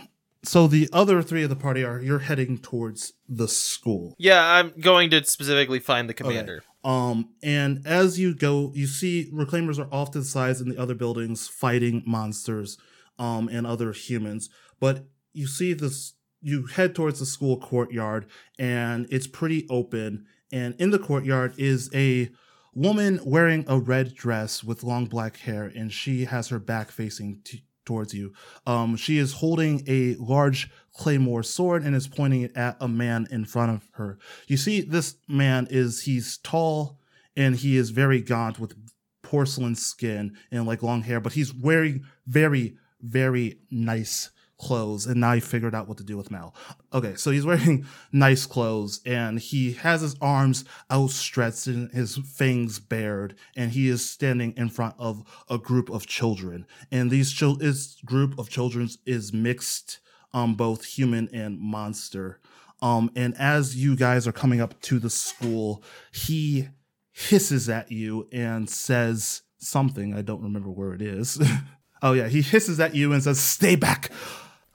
[0.44, 4.16] so the other three of the party are you're heading towards the school.
[4.18, 6.64] Yeah, I'm going to specifically find the commander.
[6.84, 10.96] Um, and as you go, you see reclaimers are off to the in the other
[10.96, 12.78] buildings fighting monsters,
[13.18, 14.50] um, and other humans.
[14.80, 20.26] But you see this, you head towards the school courtyard, and it's pretty open.
[20.52, 22.30] And in the courtyard is a
[22.74, 27.42] woman wearing a red dress with long black hair, and she has her back facing
[27.44, 28.34] t- towards you.
[28.66, 33.26] Um, she is holding a large claymore sword and is pointing it at a man
[33.32, 34.20] in front of her.
[34.48, 37.00] You see, this man is he's tall
[37.38, 38.76] and he is very gaunt with
[39.24, 45.06] porcelain skin and like long hair, but he's wearing very, very nice clothes.
[45.06, 46.54] And now I figured out what to do with Mal.
[46.94, 52.80] Okay, so he's wearing nice clothes and he has his arms outstretched and his fangs
[52.80, 56.68] bared, and he is standing in front of a group of children.
[56.92, 60.00] And these chil- this group of children is mixed,
[60.34, 62.40] um, both human and monster.
[62.82, 66.70] Um, and as you guys are coming up to the school, he
[67.12, 70.14] hisses at you and says something.
[70.14, 71.42] I don't remember where it is.
[72.02, 72.28] oh, yeah.
[72.30, 74.12] He hisses at you and says, Stay back.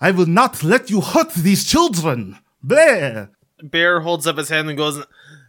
[0.01, 2.39] I will not let you hurt these children.
[2.63, 3.31] Bear.
[3.63, 5.03] Bear holds up his hand and goes,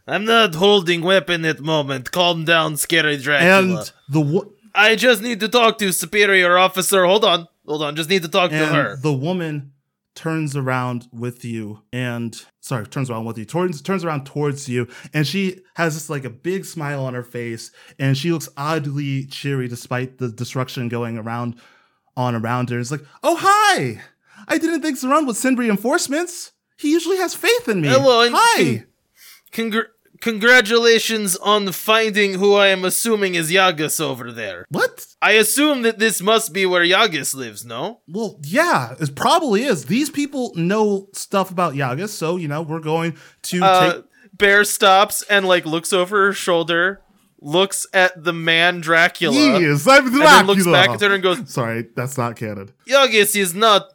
[0.07, 2.11] "I'm not holding weapon at moment.
[2.11, 3.59] Calm down, scary Dracula.
[3.79, 7.05] And the wo- I just need to talk to superior officer.
[7.05, 7.95] Hold on, hold on.
[7.95, 8.95] Just need to talk to her.
[8.97, 9.73] the woman
[10.15, 14.87] turns around with you and sorry turns around with you turns turns around towards you
[15.13, 19.25] and she has this like a big smile on her face and she looks oddly
[19.25, 21.59] cheery despite the destruction going around
[22.17, 22.79] on around her.
[22.79, 24.01] It's like oh hi!
[24.47, 26.51] I didn't think Saran would send reinforcements.
[26.77, 27.87] He usually has faith in me.
[27.87, 28.85] Hello, hi!
[29.51, 29.87] Congr-
[30.21, 34.65] congratulations on finding who I am assuming is Yagus over there.
[34.69, 37.65] what I assume that this must be where Yagus lives.
[37.65, 38.01] No.
[38.07, 42.79] well yeah it probably is these people know stuff about yagas so you know we're
[42.79, 44.03] going to Uh, take
[44.33, 47.01] Bear stops and like looks over her shoulder,
[47.39, 50.25] looks at the man Dracula, yes i'm and Dracula.
[50.25, 53.87] then looks back at her and goes, sorry that's not canon Yagus is not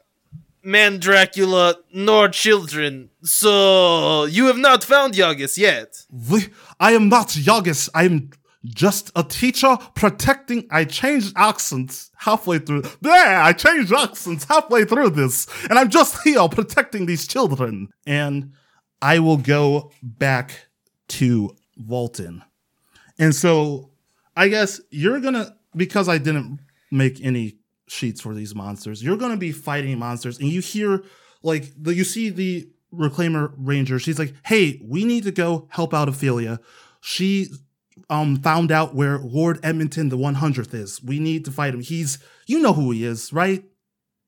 [0.63, 3.11] man Dracula nor children.
[3.23, 6.05] So you have not found Yagus yet.
[6.11, 6.49] We-
[6.79, 7.89] I am not Yagus.
[7.95, 8.31] I am
[8.65, 10.67] just a teacher protecting.
[10.71, 12.83] I changed accents halfway through.
[13.01, 17.89] There, I changed accents halfway through this, and I'm just here protecting these children.
[18.07, 18.53] And
[19.01, 20.67] I will go back
[21.09, 22.43] to Volton.
[23.19, 23.91] And so
[24.37, 27.57] I guess you're gonna because I didn't make any
[27.91, 31.03] sheets for these monsters, you're gonna be fighting monsters, and you hear
[31.43, 35.95] like the you see the reclaimer ranger, she's like, Hey, we need to go help
[35.95, 36.61] out Ophelia.
[37.01, 37.49] She
[38.09, 41.03] um found out where Lord Edmonton the 100th is.
[41.03, 41.81] We need to fight him.
[41.81, 43.65] He's you know who he is, right?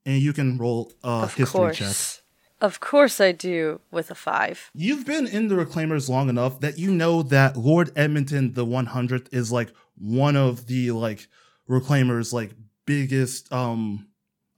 [0.05, 1.77] And you can roll a of history course.
[1.77, 2.23] check.
[2.61, 4.71] Of course I do with a five.
[4.73, 9.33] You've been in the Reclaimers long enough that you know that Lord Edmonton the 100th
[9.33, 11.27] is like one of the like
[11.69, 12.51] Reclaimers like
[12.85, 14.07] biggest um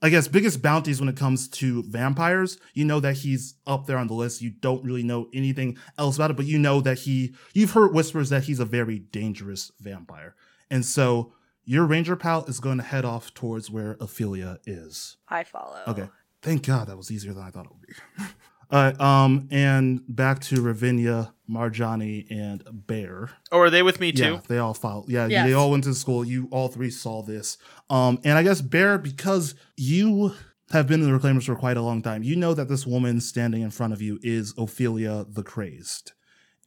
[0.02, 2.58] I guess biggest bounties when it comes to vampires.
[2.74, 4.42] You know that he's up there on the list.
[4.42, 7.94] You don't really know anything else about it, but you know that he you've heard
[7.94, 10.34] whispers that he's a very dangerous vampire.
[10.70, 11.32] And so
[11.64, 15.16] your ranger pal is going to head off towards where Ophelia is.
[15.28, 15.80] I follow.
[15.88, 16.08] Okay.
[16.42, 18.24] Thank God that was easier than I thought it would be.
[18.70, 19.00] All right.
[19.00, 23.30] Um, and back to Ravinia, Marjani, and Bear.
[23.52, 24.22] Oh, are they with me too?
[24.34, 25.08] Yeah, they all filed.
[25.08, 25.46] Yeah, Yes.
[25.46, 26.24] they all went to school.
[26.24, 27.58] You all three saw this.
[27.90, 30.34] Um, and I guess Bear, because you
[30.72, 33.20] have been in the Reclaimers for quite a long time, you know that this woman
[33.20, 36.10] standing in front of you is Ophelia the Crazed,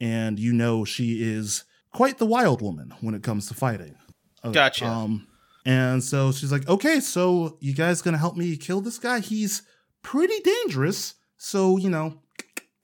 [0.00, 3.96] and you know she is quite the wild woman when it comes to fighting.
[4.42, 4.86] Okay, Gotcha.
[4.86, 5.26] Um,
[5.66, 9.20] and so she's like, "Okay, so you guys gonna help me kill this guy?
[9.20, 9.60] He's
[10.02, 11.16] pretty dangerous.
[11.42, 12.18] So you know,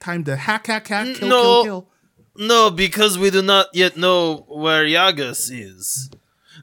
[0.00, 1.42] time to hack, hack, hack, kill, No.
[1.42, 1.88] kill, kill."
[2.38, 6.10] No, because we do not yet know where Yagas is.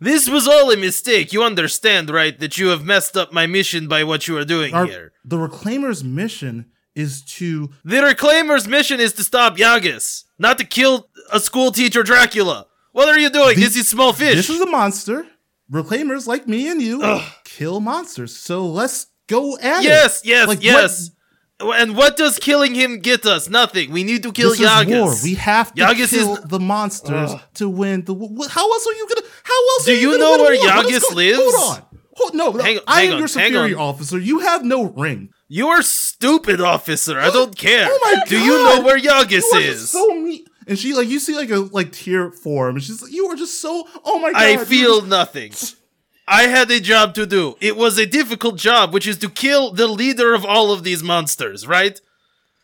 [0.01, 1.31] This was all a mistake.
[1.33, 2.37] You understand, right?
[2.39, 5.11] That you have messed up my mission by what you are doing Our- here.
[5.23, 6.65] the Reclaimer's mission
[6.95, 12.01] is to The Reclaimer's mission is to stop Yagas, not to kill a school teacher
[12.03, 12.65] Dracula.
[12.91, 13.55] What are you doing?
[13.55, 14.35] The- this is small fish.
[14.35, 15.27] This is a monster.
[15.71, 17.23] Reclaimers like me and you Ugh.
[17.45, 18.35] kill monsters.
[18.35, 20.27] So let's go at yes, it.
[20.27, 21.09] yes, Like, what- yes.
[21.71, 23.49] And what does killing him get us?
[23.49, 23.91] Nothing.
[23.91, 24.87] We need to kill this Yagas.
[24.89, 25.15] is war.
[25.23, 27.41] We have to Yagas kill is- the monsters Ugh.
[27.55, 28.13] to win the.
[28.49, 29.27] How else are you gonna?
[29.43, 29.85] How else?
[29.85, 30.67] Do are you, know where war?
[30.75, 31.39] What is Yagas lives?
[31.41, 31.85] Hold on.
[32.15, 33.81] Hold, no, Hang- I hang am on, your hang superior on.
[33.81, 34.19] officer.
[34.19, 35.29] You have no ring.
[35.47, 37.19] You are stupid, officer.
[37.19, 37.87] I don't care.
[37.89, 39.89] Oh my Do you know where Yagas You is?
[39.91, 40.45] so mean.
[40.67, 43.35] And she like you see like a like tear form, and she's like, "You are
[43.35, 43.85] just so.
[44.05, 44.41] Oh my god!
[44.41, 45.51] I feel nothing.
[46.27, 47.55] I had a job to do.
[47.59, 51.03] It was a difficult job, which is to kill the leader of all of these
[51.03, 51.99] monsters, right?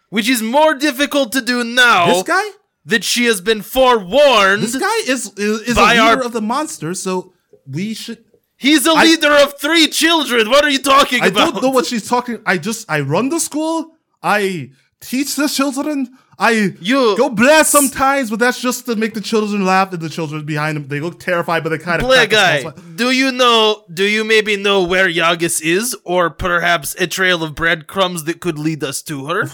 [0.09, 2.49] Which is more difficult to do now this guy.
[2.85, 4.63] that she has been forewarned.
[4.63, 7.33] This guy is is, is a leader our- of the monsters, so
[7.69, 8.23] we should.
[8.57, 10.49] He's a leader of three children.
[10.49, 11.47] What are you talking I about?
[11.47, 12.39] I don't know what she's talking.
[12.45, 13.91] I just I run the school.
[14.21, 16.09] I teach the children.
[16.41, 19.91] I You- go blast sometimes, but that's just to make the children laugh.
[19.91, 22.63] And the children behind them, they look terrified, but they kind of Blair guy,
[22.95, 23.83] do you know?
[23.93, 28.57] Do you maybe know where Yagas is, or perhaps a trail of breadcrumbs that could
[28.57, 29.51] lead us to her?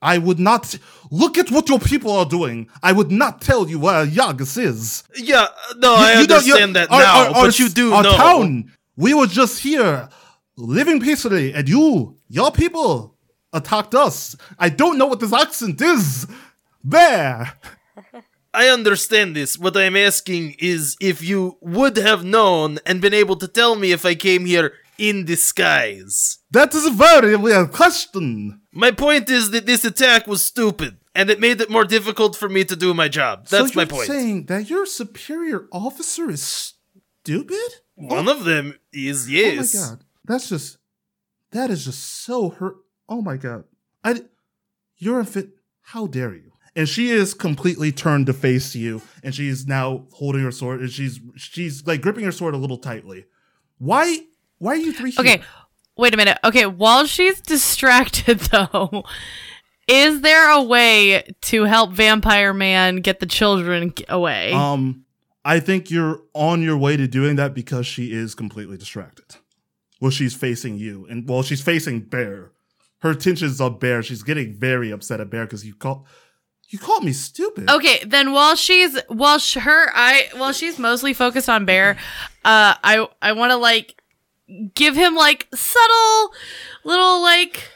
[0.00, 0.78] I would not
[1.10, 2.68] look at what your people are doing.
[2.84, 5.02] I would not tell you where Yagas is.
[5.16, 7.92] Yeah, no, I You- don't- you- understand that our- now, our- our but you do
[7.92, 8.16] our know.
[8.16, 8.72] town.
[8.96, 10.08] We were just here,
[10.56, 13.16] living peacefully, and you, your people,
[13.52, 14.36] attacked us.
[14.58, 16.26] I don't know what this accent is.
[16.84, 17.52] There.
[18.54, 19.58] I understand this.
[19.58, 23.92] What I'm asking is if you would have known and been able to tell me
[23.92, 26.38] if I came here in disguise.
[26.50, 28.60] That is a very weird question.
[28.72, 32.48] My point is that this attack was stupid, and it made it more difficult for
[32.48, 33.46] me to do my job.
[33.46, 34.06] That's so my you're point.
[34.08, 36.74] saying that your superior officer is
[37.22, 37.80] stupid?
[37.94, 39.74] One of them is yes.
[39.74, 40.78] Oh my god, that's just
[41.52, 42.76] that is just so hurt.
[43.08, 43.64] Oh my god,
[44.04, 44.22] I
[44.96, 45.50] you're unfit.
[45.82, 46.52] How dare you?
[46.76, 50.90] And she is completely turned to face you, and she's now holding her sword, and
[50.90, 53.24] she's she's like gripping her sword a little tightly.
[53.78, 54.18] Why?
[54.58, 55.10] Why are you three?
[55.10, 55.20] here?
[55.20, 55.42] Okay,
[55.96, 56.38] wait a minute.
[56.44, 59.04] Okay, while she's distracted though,
[59.86, 64.52] is there a way to help Vampire Man get the children away?
[64.52, 65.04] Um,
[65.44, 69.36] I think you're on your way to doing that because she is completely distracted.
[70.00, 72.52] Well, she's facing you, and well, she's facing Bear.
[73.00, 74.02] Her tensions on Bear.
[74.02, 76.06] She's getting very upset at Bear because you call
[76.68, 77.70] you called me stupid.
[77.70, 81.92] Okay, then while she's while sh- her I while she's mostly focused on Bear,
[82.44, 84.02] uh, I I want to like
[84.74, 86.32] give him like subtle
[86.84, 87.70] little like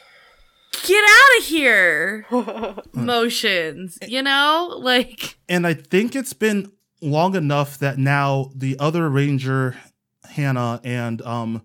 [0.83, 2.25] get out of here
[2.93, 6.71] motions, you know, like And I think it's been
[7.01, 9.75] long enough that now the other Ranger,
[10.31, 11.63] Hannah and um,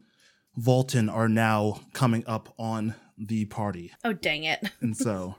[0.58, 4.60] Volton are now coming up on the party, oh dang it.
[4.80, 5.36] and so.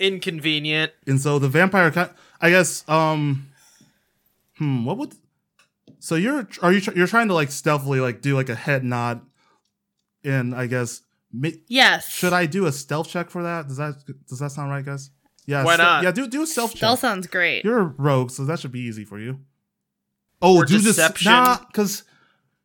[0.00, 0.92] Inconvenient.
[1.06, 3.48] And so the vampire, ki- I guess, um,
[4.58, 4.84] Hmm.
[4.84, 5.14] What would?
[5.98, 9.20] So you're are you you're trying to like stealthily like do like a head nod,
[10.22, 11.00] and I guess
[11.32, 12.08] ma- Yes.
[12.08, 13.66] should I do a stealth check for that?
[13.68, 13.94] Does that
[14.28, 15.10] does that sound right, guys?
[15.46, 15.64] Yeah.
[15.64, 16.02] Why ste- not?
[16.04, 16.12] Yeah.
[16.12, 16.78] Do do a stealth check.
[16.78, 17.64] Stealth sounds great.
[17.64, 19.40] You're a rogue, so that should be easy for you.
[20.42, 21.32] Oh, Or do this deception?
[21.32, 22.04] nah, because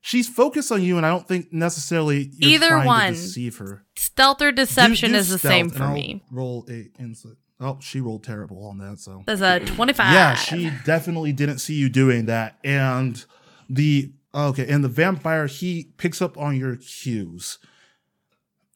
[0.10, 3.14] she's focused on you, and I don't think necessarily you're Either one.
[3.14, 3.86] to deceive her.
[3.96, 6.24] Stealth or deception do is the same for I'll me.
[6.32, 7.34] Roll a insight.
[7.60, 9.00] Oh, she rolled terrible on that.
[9.00, 10.14] So That's a 25.
[10.14, 13.24] yeah, she definitely didn't see you doing that, and
[13.70, 17.60] the okay, and the vampire he picks up on your cues,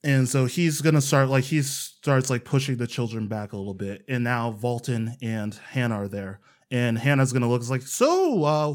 [0.03, 3.73] and so he's gonna start like he starts like pushing the children back a little
[3.73, 8.73] bit, and now Volton and Hannah are there, and Hannah's gonna look like, so, uh,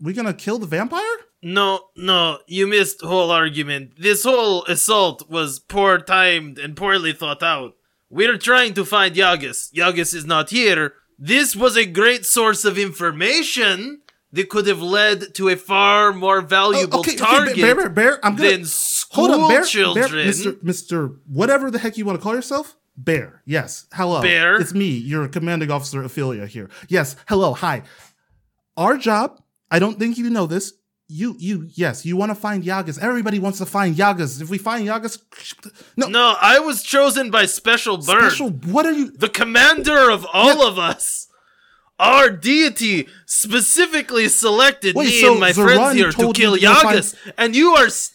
[0.00, 1.00] we gonna kill the vampire?
[1.42, 3.94] No, no, you missed whole argument.
[3.98, 7.72] This whole assault was poor timed and poorly thought out.
[8.08, 9.72] We're trying to find Yagus.
[9.72, 10.94] Yagus is not here.
[11.18, 16.40] This was a great source of information that could have led to a far more
[16.40, 19.64] valuable Oh, okay, target okay, Bear, Bear, Bear, I'm gonna than school hold on, Bear,
[19.64, 20.10] children.
[20.10, 22.76] Bear, Mister, Mister, whatever the heck you want to call yourself.
[22.96, 23.86] Bear, yes.
[23.92, 24.22] Hello.
[24.22, 24.56] Bear?
[24.56, 26.70] It's me, your commanding officer, Ophelia here.
[26.88, 27.82] Yes, hello, hi.
[28.76, 29.40] Our job,
[29.70, 30.72] I don't think you know this.
[31.14, 32.98] You, you, yes, you want to find Yagas.
[32.98, 34.40] Everybody wants to find Yagas.
[34.40, 35.18] If we find Yagas,
[35.96, 38.48] no, No, I was chosen by Special Bird, special.
[38.50, 39.10] What are you?
[39.10, 41.28] the commander of all of us.
[41.98, 46.98] Our deity specifically selected Wait, me so and my friends here to kill go find-
[46.98, 48.12] Yagas, and you are s-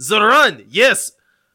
[0.00, 0.64] Zoran.
[0.70, 1.12] Yes,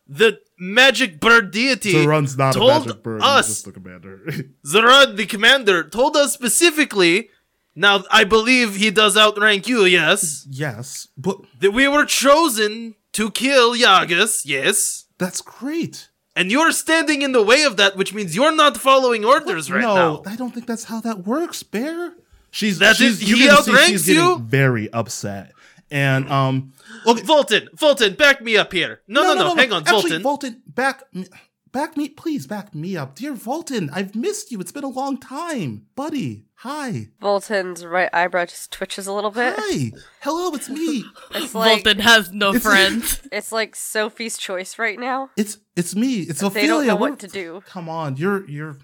[0.07, 1.93] the magic bird deity.
[1.93, 3.21] Zoran's not a magic bird.
[3.23, 4.21] us- He's just the commander.
[4.67, 7.29] Zoran, the commander, told us specifically.
[7.75, 9.83] Now, I believe he does outrank you.
[9.85, 14.43] Yes, yes, but that we were chosen to kill Yagas.
[14.45, 15.05] Yes.
[15.17, 16.09] that's great.
[16.37, 19.81] And you're standing in the way of that, which means you're not following orders right
[19.81, 20.13] no, now.
[20.15, 22.13] No, I don't think that's how that works, Bear.
[22.51, 24.39] She's That she's, is- you're he outranks she's getting you?
[24.39, 25.51] very upset,
[25.91, 26.73] and um,
[27.05, 29.01] okay, Volton, Volton, back me up here.
[29.09, 30.23] No, no, no, no hang on, Actually, Fulton.
[30.23, 31.27] Volton, back, me-
[31.73, 33.89] back me, please, back me up, dear Volton.
[33.93, 34.59] I've missed you.
[34.61, 36.45] It's been a long time, buddy.
[36.65, 39.53] Hi, Volton's right eyebrow just twitches a little bit.
[39.55, 39.91] hi,
[40.21, 41.05] hello, it's me.
[41.35, 43.21] It's like Volton has no It's- friends.
[43.31, 45.29] it's like Sophie's choice right now.
[45.37, 46.21] It's it's me.
[46.21, 46.67] It's They Ophelia.
[46.69, 47.61] don't know what to do.
[47.67, 48.79] Come on, you're you're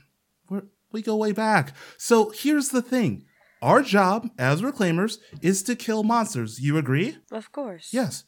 [0.47, 0.61] we're,
[0.91, 1.73] we go way back.
[1.97, 3.25] So here's the thing:
[3.63, 6.59] our job as reclaimers is to kill monsters.
[6.59, 7.17] You agree?
[7.31, 7.89] Of course.
[7.91, 8.25] Yes.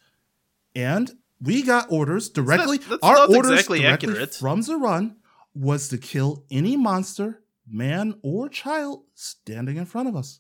[0.76, 2.80] And we got orders directly.
[2.80, 4.34] that's our orders exactly directly accurate.
[4.34, 5.18] from Zaran
[5.54, 10.40] was to kill any monster, man or child standing in front of us.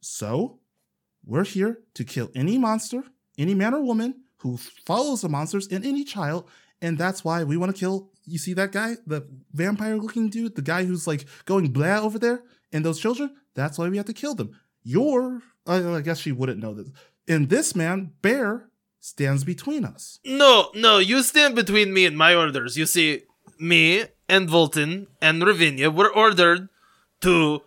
[0.00, 0.60] So
[1.24, 3.04] we're here to kill any monster,
[3.38, 6.48] any man or woman who follows the monsters, and any child.
[6.80, 8.10] And that's why we want to kill.
[8.24, 12.42] You see that guy, the vampire-looking dude, the guy who's like going blah over there,
[12.72, 13.34] and those children.
[13.54, 14.58] That's why we have to kill them.
[14.82, 16.88] Your, I guess she wouldn't know this.
[17.28, 20.20] And this man, Bear, stands between us.
[20.24, 22.76] No, no, you stand between me and my orders.
[22.76, 23.22] You see,
[23.58, 26.68] me and Volton and Ravinia were ordered
[27.20, 27.62] to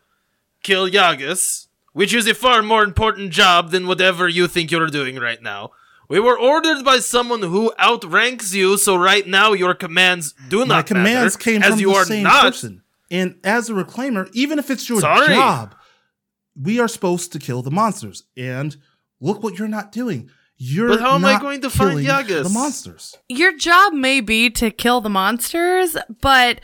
[0.64, 5.18] kill Yagus, which is a far more important job than whatever you think you're doing
[5.18, 5.72] right now.
[6.10, 10.68] We were ordered by someone who outranks you, so right now your commands do not
[10.68, 12.44] My commands matter, came as from you the are same not.
[12.44, 12.84] person.
[13.10, 15.28] And as a reclaimer, even if it's your Sorry.
[15.28, 15.76] job,
[16.60, 18.24] we are supposed to kill the monsters.
[18.36, 18.76] And
[19.20, 20.30] look what you're not doing.
[20.66, 22.44] You're But how am I going to find Yagas?
[22.44, 23.18] The monsters.
[23.28, 26.62] Your job may be to kill the monsters, but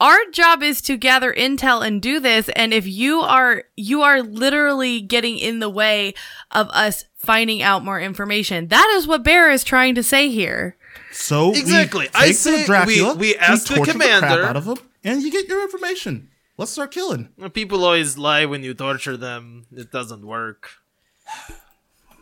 [0.00, 4.20] our job is to gather intel and do this and if you are you are
[4.22, 6.12] literally getting in the way
[6.50, 10.76] of us finding out more information that is what bear is trying to say here
[11.12, 12.08] So Exactly.
[12.12, 14.66] we I take say the Dracula, we- we ask the torture crap commander- out of
[14.66, 16.28] him, and you get your information.
[16.58, 17.30] Let's start killing.
[17.54, 19.64] People always lie when you torture them.
[19.72, 20.72] It doesn't work.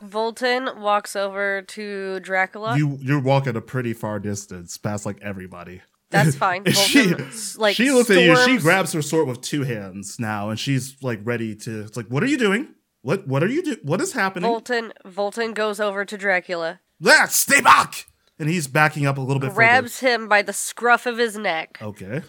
[0.04, 2.76] Volton walks over to Dracula.
[2.76, 5.82] You you're walking a pretty far distance past like everybody.
[6.10, 6.64] That's fine.
[6.72, 7.14] She,
[7.58, 8.36] like, she looks at you.
[8.44, 11.80] She grabs her sword with two hands now, and she's like ready to.
[11.82, 12.68] It's like, what are you doing?
[13.02, 13.76] What what are you do?
[13.82, 14.50] What is happening?
[14.50, 18.06] Volton Volton goes over to Dracula, Ah, stay back!
[18.38, 21.78] And he's backing up a little bit grabs him by the scruff of his neck.
[21.82, 22.22] Okay.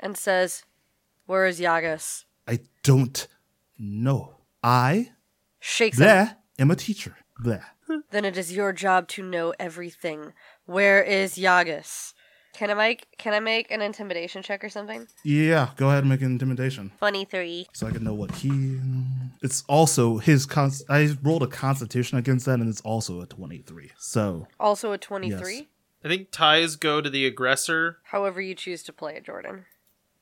[0.00, 0.64] and says,
[1.26, 3.26] "Where is Yagas?" I don't
[3.78, 4.36] know.
[4.62, 5.12] I
[5.68, 6.06] Shakes him.
[6.06, 7.16] bleh, am a teacher.
[7.42, 7.62] Bleh.
[8.10, 10.32] Then it is your job to know everything.
[10.64, 12.14] Where is Yagas?
[12.54, 15.08] Can I make Can I make an intimidation check or something?
[15.24, 16.92] Yeah, go ahead and make an intimidation.
[17.00, 17.66] Funny three.
[17.72, 18.78] So I can know what he.
[19.42, 20.46] It's also his.
[20.46, 23.90] Cons- I rolled a constitution against that, and it's also a 23.
[23.98, 25.56] So, Also a twenty-three.
[25.56, 25.64] Yes.
[26.04, 27.98] I think ties go to the aggressor.
[28.04, 29.64] However you choose to play it, Jordan.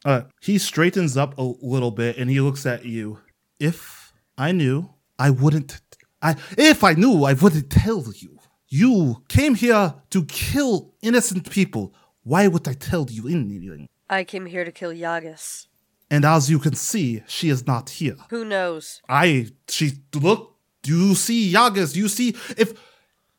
[0.07, 3.18] uh, he straightens up a little bit and he looks at you
[3.61, 5.81] if I knew, I wouldn't.
[6.23, 8.39] I if I knew, I wouldn't tell you.
[8.69, 11.95] You came here to kill innocent people.
[12.23, 13.89] Why would I tell you anything?
[14.09, 15.67] I came here to kill Yagas.
[16.11, 18.17] And as you can see, she is not here.
[18.31, 19.01] Who knows?
[19.09, 20.57] I she look.
[20.83, 21.95] Do you see Yagas?
[21.95, 22.75] Do you see if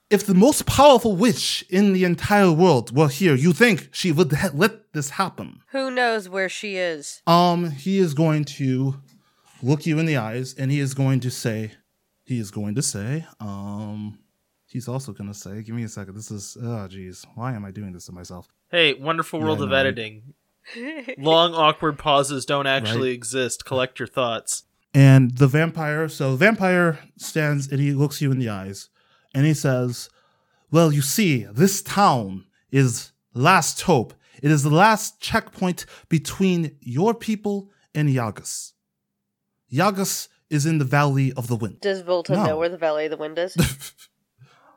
[0.09, 3.35] if the most powerful witch in the entire world were here?
[3.35, 5.61] You think she would ha- let this happen?
[5.71, 7.21] Who knows where she is?
[7.27, 8.99] Um, he is going to
[9.65, 11.71] look you in the eyes, and he is going to say,
[12.23, 14.19] he is going to say, um,
[14.67, 16.15] he's also going to say, give me a second.
[16.15, 18.47] This is, oh, geez, why am I doing this to myself?
[18.69, 20.33] Hey, wonderful world Yeah, of no, editing.
[21.17, 23.15] Long awkward pauses don't actually Right.
[23.15, 23.65] exist.
[23.65, 24.63] Collect your thoughts.
[24.93, 28.89] And the vampire, so the vampire stands and he looks you in the eyes
[29.33, 30.09] and he says,
[30.71, 34.13] Well, you see, this town is last hope.
[34.41, 38.71] It is the last checkpoint between your people and Yagas.
[39.75, 41.81] Yagas is in the Valley of the Wind.
[41.81, 42.45] Does Volta No.
[42.45, 43.55] know where the Valley of the Wind is?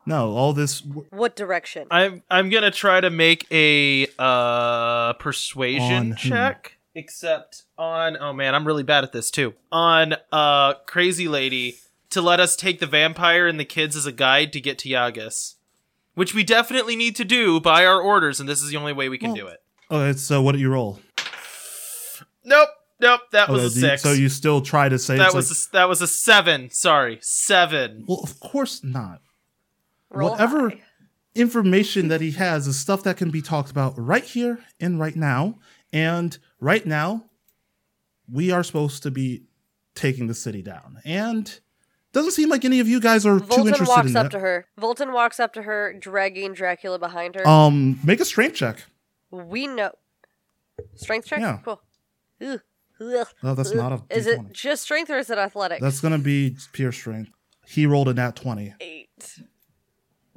[0.07, 1.87] No, all this what direction?
[1.91, 6.31] I'm I'm gonna try to make a uh persuasion On who?
[6.31, 6.79] check.
[6.95, 9.53] Except on oh man, I'm really bad at this too.
[9.71, 11.77] On uh crazy lady
[12.09, 14.89] to let us take the vampire and the kids as a guide to get to
[14.89, 15.57] Yagas.
[16.15, 19.11] Which we definitely need to do by our orders, and this is the only way
[19.11, 19.63] we can Well, do it.
[19.91, 21.01] Okay, so what do you roll?
[22.45, 22.71] Nope,
[23.01, 24.03] nope, that was Okay, a do you- six.
[24.03, 26.71] So you still try to say that was like, a, that was a seven.
[26.71, 28.05] Sorry, seven.
[28.09, 29.21] well, of course not.
[30.11, 30.83] Roll whatever high.
[31.35, 35.15] information that he has is stuff that can be talked about right here and right
[35.17, 35.59] now.
[35.93, 37.25] And right now,
[38.31, 39.45] we are supposed to be
[39.95, 40.99] taking the city down.
[41.05, 41.59] And
[42.13, 44.33] doesn't seem like any of you guys are too Volton interested walks in up that.
[44.33, 44.67] to her.
[44.81, 47.47] Volton walks up to her, dragging Dracula behind her.
[47.47, 48.83] Um, make a strength check.
[49.31, 49.93] we know.
[50.95, 51.41] Strength check?
[51.41, 51.59] Yeah.
[51.65, 51.81] Cool.
[52.41, 52.61] Ugh.
[53.01, 54.53] Oh, that's not a Is it D20.
[54.53, 55.81] just strength or is it athletics?
[55.83, 57.31] That's gonna be pure strength.
[57.67, 58.75] He rolled a nat twenty.
[58.81, 59.39] eight.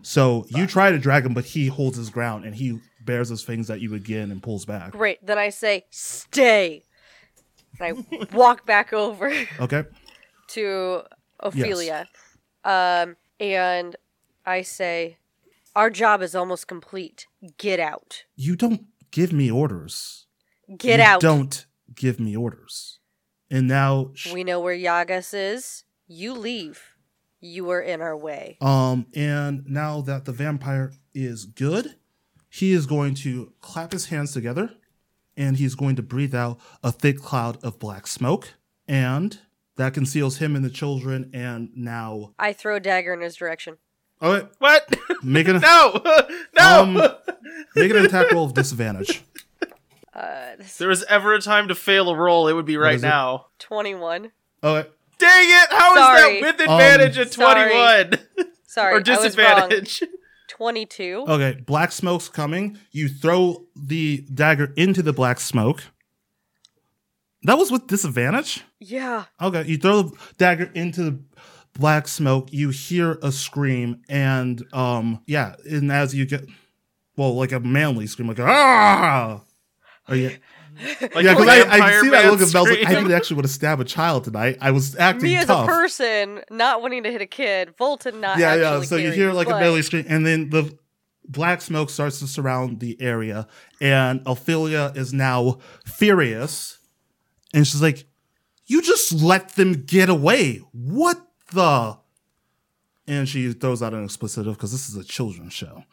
[0.03, 3.43] So you try to drag him, but he holds his ground and he bears his
[3.43, 4.91] fangs at you again and pulls back.
[4.91, 5.23] Great.
[5.25, 6.83] Then I say, stay.
[7.79, 9.83] And I walk back over Okay.
[10.49, 11.03] to
[11.39, 12.07] Ophelia.
[12.63, 13.95] Um, and
[14.45, 15.17] I say,
[15.75, 17.27] our job is almost complete.
[17.57, 18.23] Get out.
[18.35, 20.25] You don't give me orders.
[20.77, 21.21] Get You out.
[21.21, 22.99] Don't give me orders.
[23.49, 25.83] And now sh- We know where Yagas is.
[26.07, 26.81] You leave.
[27.39, 28.57] You are in our way.
[28.61, 31.95] Um, and now that the vampire is good,
[32.49, 34.71] he is going to clap his hands together
[35.37, 38.53] and he's going to breathe out a thick cloud of black smoke.
[38.87, 39.39] And
[39.77, 41.31] that conceals him and the children.
[41.33, 43.77] And now, I throw a dagger in his direction.
[44.21, 44.95] okay, What?
[45.23, 46.01] make an, no,
[46.57, 46.81] no.
[46.83, 46.93] Um,
[47.75, 49.23] make an attack roll of disadvantage.
[50.13, 52.77] Uh, this if there was ever a time to fail a roll, it would be
[52.77, 53.07] right is it?
[53.07, 53.47] now.
[53.59, 54.31] 21.
[54.63, 55.67] Okay, Dang it!
[55.71, 56.41] How is Sorry.
[56.41, 59.17] that with advantage Um, at twenty-one Sorry, or I was wrong.
[59.69, 60.03] disadvantage?
[60.49, 61.25] 22.
[61.27, 62.77] okay, black smoke's coming.
[62.91, 65.83] You throw the dagger into the black smoke.
[67.43, 68.63] That was with disadvantage?
[68.79, 69.25] Yeah.
[69.41, 71.19] Okay, you throw the dagger into the
[71.73, 72.49] black smoke.
[72.51, 76.45] You hear a scream, and um, yeah, and as you get,
[77.15, 79.41] well, like a manly scream, like ah.
[80.11, 80.29] Oh yeah,
[81.01, 83.03] Like yeah, a because I, I see that look of Mel's like, I scream.
[83.03, 84.57] didn't actually want to stab a child tonight.
[84.61, 85.65] I was acting Me as tough.
[85.67, 87.75] a person, not wanting to hit a kid.
[87.79, 88.81] Volton not yeah, actually yeah.
[88.83, 90.77] So you hear like a but- manly scream, and then the
[91.27, 93.47] black smoke starts to surround the area,
[93.79, 96.77] and Ophelia is now furious,
[97.53, 98.05] and she's like,
[98.65, 100.57] "You just let them get away!
[100.73, 101.21] What
[101.53, 101.97] the?"
[103.07, 105.83] And she throws out an expletive because this is a children's show,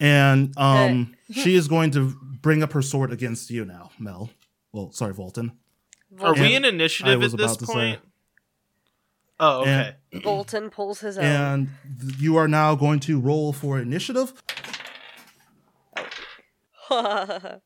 [0.00, 4.30] and um, she is going to bring up her sword against you now, Mel.
[4.72, 5.52] Well, sorry, Volton.
[6.20, 8.00] Are we And in initiative at this about to say- point?
[9.38, 9.94] Oh, okay.
[10.12, 11.24] And- Volton pulls his own.
[11.24, 11.68] And
[12.18, 14.32] you are now going to roll for initiative.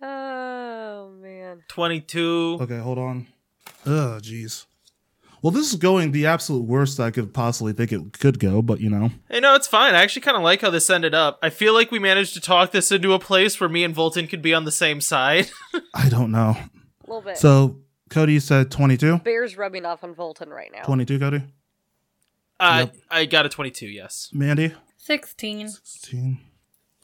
[0.00, 1.62] oh man.
[1.68, 2.58] Twenty-two.
[2.62, 3.26] Okay, hold on.
[3.84, 4.66] Ugh, jeez.
[5.46, 8.80] Well, this is going the absolute worst I could possibly think it could go, but
[8.80, 9.12] you know.
[9.30, 9.94] Hey, no, it's fine.
[9.94, 11.38] I actually kind of like how this ended up.
[11.40, 14.28] I feel like we managed to talk this into a place where me and Volton
[14.28, 15.48] could be on the same side.
[15.94, 16.56] I don't know.
[16.56, 17.38] A little bit.
[17.38, 17.78] So,
[18.10, 19.18] Cody you said 22?
[19.18, 20.82] Bear's rubbing off on Volton right now.
[20.82, 21.42] 22, Cody?
[22.58, 23.86] Uh, I got a twenty-two.
[23.86, 24.30] Yes.
[24.32, 24.74] Mandy?
[24.96, 25.68] 16.
[25.68, 26.40] 16.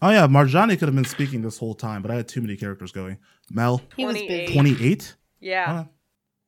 [0.03, 2.57] Oh, yeah, Marjani could have been speaking this whole time, but I had too many
[2.57, 3.19] characters going.
[3.53, 3.83] Mel?
[3.97, 4.53] He was 28.
[4.53, 5.17] 28?
[5.39, 5.85] Yeah.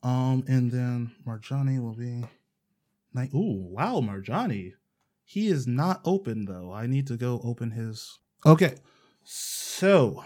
[0.05, 2.25] Um, and then Marjani will be.
[3.15, 4.73] Ni- Ooh, wow, Marjani.
[5.25, 6.73] He is not open though.
[6.73, 8.19] I need to go open his.
[8.45, 8.75] Okay,
[9.23, 10.23] so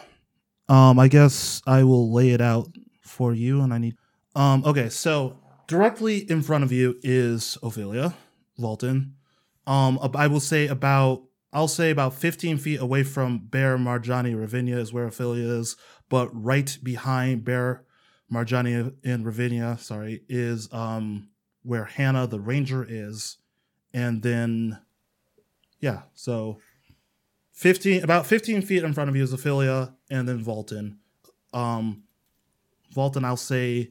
[0.69, 2.69] Um, I guess I will lay it out
[3.03, 3.97] for you, and I need.
[4.35, 8.15] Um, okay, so directly in front of you is Ophelia,
[8.61, 9.13] Volton.
[9.67, 11.23] Um, I will say about
[11.53, 15.77] I'll say about 15 feet away from Bear Marjani Ravinia is where Ophelia is,
[16.11, 17.85] but right behind Bear
[18.33, 21.29] Marjani in Ravinia, sorry, is um
[21.63, 23.39] where Hannah the Ranger is,
[23.93, 24.79] and then
[25.81, 26.59] yeah, so
[27.53, 30.97] 15 about 15 feet in front of you is Ophelia and then Volton.
[31.53, 32.05] Um
[32.95, 33.91] Volton, I'll say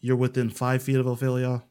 [0.00, 1.64] you're within five feet of Ophelia,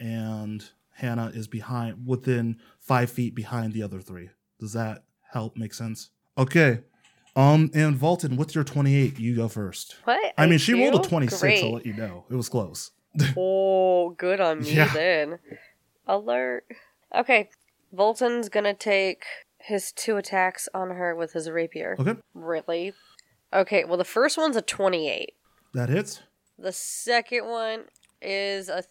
[0.00, 4.30] and Hannah is behind within five feet behind the other three.
[4.58, 6.10] Does that help make sense?
[6.38, 6.80] Okay.
[7.36, 9.96] Um and Volton, with your 28, you go first.
[10.04, 10.34] What?
[10.38, 11.64] I mean, she rolled a 26, Great.
[11.64, 12.24] I'll let you know.
[12.30, 12.90] It was close.
[13.36, 14.92] Oh, good on me Yeah.
[14.92, 15.38] then.
[16.06, 16.64] Alert.
[17.14, 17.48] Okay,
[17.92, 19.24] Volton's gonna take
[19.58, 21.96] his two attacks on her with his rapier.
[21.98, 22.16] Okay.
[22.34, 22.92] Really?
[23.52, 25.32] Okay, well, the first one's a 28.
[25.72, 26.22] That hits.
[26.58, 27.84] The second one
[28.20, 28.84] is a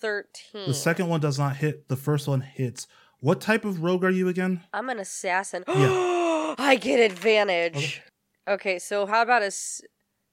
[0.00, 0.66] 13.
[0.66, 1.88] The second one does not hit.
[1.88, 2.86] The first one hits.
[3.20, 4.62] What type of rogue are you again?
[4.72, 5.64] I'm an assassin.
[5.68, 6.10] Yeah.
[6.58, 8.02] I get advantage.
[8.48, 8.78] Okay.
[8.78, 9.80] so how about a s-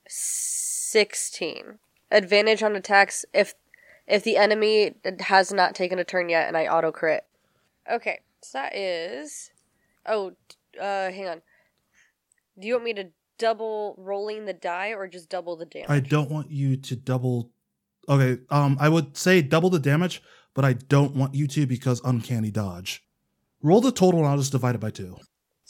[0.08, 1.80] 16?
[2.12, 3.54] Advantage on attacks if
[4.08, 7.24] if the enemy has not taken a turn yet and I auto crit.
[7.90, 9.52] Okay, so that is
[10.06, 10.34] Oh,
[10.80, 11.42] uh hang on.
[12.60, 15.90] Do you want me to double rolling the die or just double the damage?
[15.90, 17.52] I don't want you to double.
[18.10, 20.22] Okay, um, I would say double the damage,
[20.54, 23.04] but I don't want you to because uncanny dodge.
[23.64, 25.18] Roll the total and I'll just divide it by two.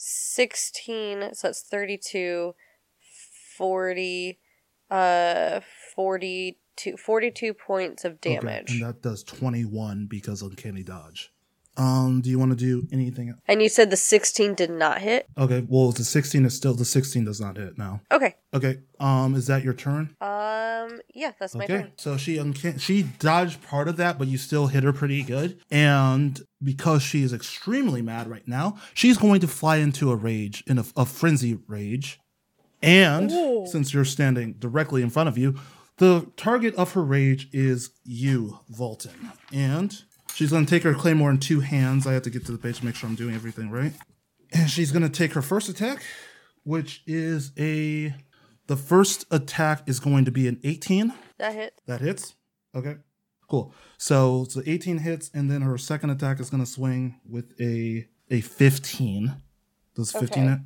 [0.03, 2.55] 16 so that's 32
[3.57, 4.39] 40
[4.89, 5.59] uh
[5.95, 11.31] 42 42 points of Okay, damage and that does 21 because uncanny dodge.
[11.77, 13.33] Um, do you want to do anything?
[13.47, 16.83] and you said the 16 did not hit Okay, well, the 16 is still, the
[16.85, 18.01] 16 does not hit now.
[18.11, 20.15] okay Okay, um, is that your turn?
[20.21, 24.27] um yeah that's my okay, turn so she uncan- she dodged part of that, but
[24.27, 25.59] you still hit her pretty good.
[25.71, 30.63] And because she is extremely mad right now, she's going to fly into a rage,
[30.67, 32.19] in a, a frenzy rage.
[32.83, 33.65] And Ooh.
[33.67, 35.55] since you're standing directly in front of you,
[35.97, 39.31] the target of her rage is you, Volton.
[39.53, 40.01] And
[40.33, 42.05] she's going to take her claymore in two hands.
[42.07, 43.93] I have to get to the page to make sure I'm doing everything right.
[44.53, 46.03] And she's going to take her first attack,
[46.63, 48.13] which is a.
[48.67, 51.13] The first attack is going to be an 18.
[51.39, 52.35] that hit That hits.
[52.75, 52.95] Okay.
[53.49, 53.73] Cool.
[53.97, 58.39] So so 18 hits, and then her second attack is gonna swing with a a
[58.41, 59.35] 15.
[59.95, 60.49] Does 15 Okay.
[60.51, 60.59] hit?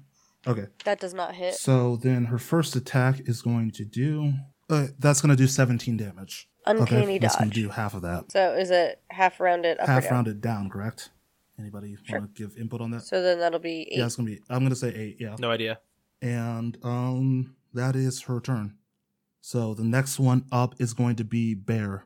[0.47, 0.67] Okay.
[0.83, 4.33] that does not hit So then her first attack is going to do
[4.69, 6.47] uh, that's gonna do 17 damage.
[6.67, 7.17] Uncanny okay.
[7.19, 8.31] That's gonna do half of that.
[8.31, 10.11] so is it half rounded up or half down?
[10.13, 11.09] rounded down, correct?
[11.57, 13.01] Anybody want to give input on that?
[13.03, 15.35] so then that'll be eight Yeah, it's gonna be I'm gonna say eight, yeah.
[15.39, 15.79] No idea.
[16.21, 18.75] And um that is her turn.
[19.41, 22.05] So the next one up is going to be Bear.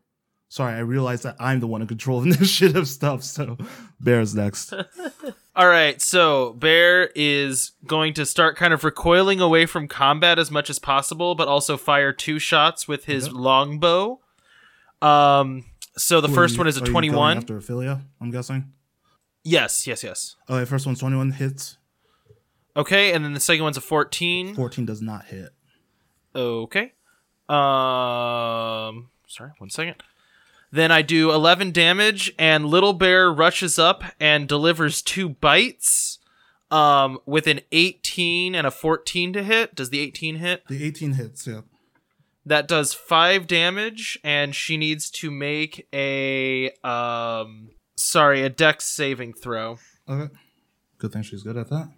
[0.49, 3.55] Sorry, I realized that I'm the one in control of initiative stuff, so
[4.01, 4.73] Bear's next.
[5.55, 10.49] All right, so Bear is going to start kind of recoiling away from combat as
[10.49, 13.37] much as possible, but also fire two shots with his Okay.
[13.37, 14.19] longbow.
[15.01, 15.65] Um,
[15.97, 17.37] so the Who first you- one is a are you going twenty-one.
[17.37, 18.71] After Ophelia, I'm guessing.
[19.43, 20.35] Yes, yes, yes.
[20.49, 21.77] Okay, first one's 21 hits.
[22.75, 24.53] Okay, and then the second one's a fourteen.
[24.55, 25.49] 14 does not hit.
[26.35, 26.93] Okay.
[27.47, 29.95] Um, sorry, one second.
[30.71, 36.19] Then I do 11 damage, and Little Bear rushes up and delivers two bites
[36.69, 39.73] um, with an 18 and a 14 to hit.
[39.73, 40.67] Does the 18 hit?
[40.67, 41.61] The 18 hits, yeah.
[42.45, 47.69] That does five damage, and she needs to make a um,
[47.99, 49.77] sorry, a dex saving throw.
[50.07, 50.33] Okay.
[50.97, 51.91] Good thing she's good at that.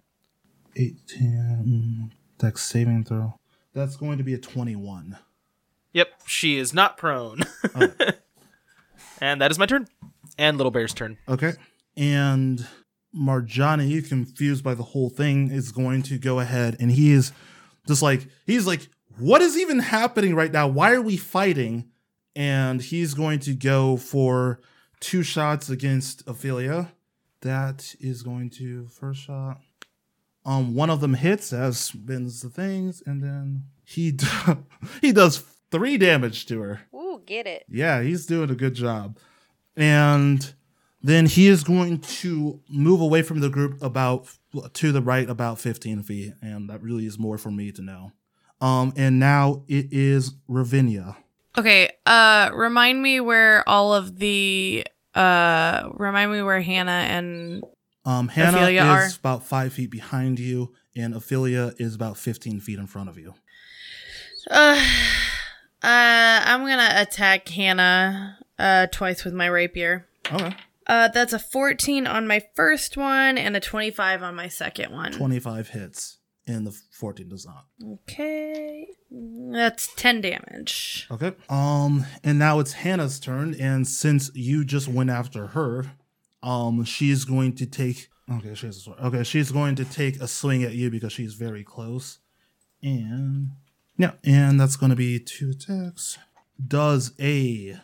[0.76, 3.34] 18 dex saving throw.
[3.74, 5.18] That's going to be a 21.
[5.92, 7.42] Yep, she is not prone.
[7.74, 7.94] Alright.
[9.20, 9.88] and that is my turn,
[10.38, 11.18] and Little Bear's turn.
[11.28, 11.52] Okay.
[11.96, 12.66] And
[13.14, 17.32] Marjani, confused by the whole thing, is going to go ahead and he is
[17.86, 18.88] just like, he's like,
[19.18, 20.68] what is even happening right now?
[20.68, 21.90] Why are we fighting?
[22.34, 24.60] And he's going to go for
[25.00, 26.92] two shots against Ophelia.
[27.42, 29.60] That is going to first shot.
[30.44, 34.16] Um, one of them hits as bends the things, and then he
[35.00, 36.80] he does three damage to her.
[36.94, 37.64] Ooh, get it.
[37.68, 39.18] Yeah, he's doing a good job.
[39.76, 40.52] And
[41.02, 44.28] then he is going to move away from the group about
[44.74, 48.12] to the right about 15 feet, and that really is more for me to know.
[48.62, 51.16] Um, and now it is Ravinia.
[51.58, 57.62] Okay, uh remind me where all of the uh remind me where Hannah and
[58.06, 59.18] Um, Hannah Ophelia is are?
[59.18, 63.34] about five feet behind you, and Ophelia is about 15 feet in front of you.
[64.50, 64.80] Uh,
[65.82, 70.06] uh, I'm gonna attack Hannah uh twice with my rapier.
[70.30, 70.54] Okay.
[70.86, 75.12] Uh, that's a 14 on my first one and a 25 on my second one.
[75.12, 77.66] 25 hits, and the 14 does not.
[77.84, 81.06] Okay, that's 10 damage.
[81.10, 81.32] Okay.
[81.48, 85.92] Um, and now it's Hannah's turn, and since you just went after her,
[86.42, 88.08] um, she's going to take.
[88.30, 88.98] Okay, she has a sword.
[89.00, 92.18] Okay, she's going to take a swing at you because she's very close,
[92.82, 93.50] and
[93.96, 96.18] yeah, and that's going to be two attacks.
[96.64, 97.76] Does a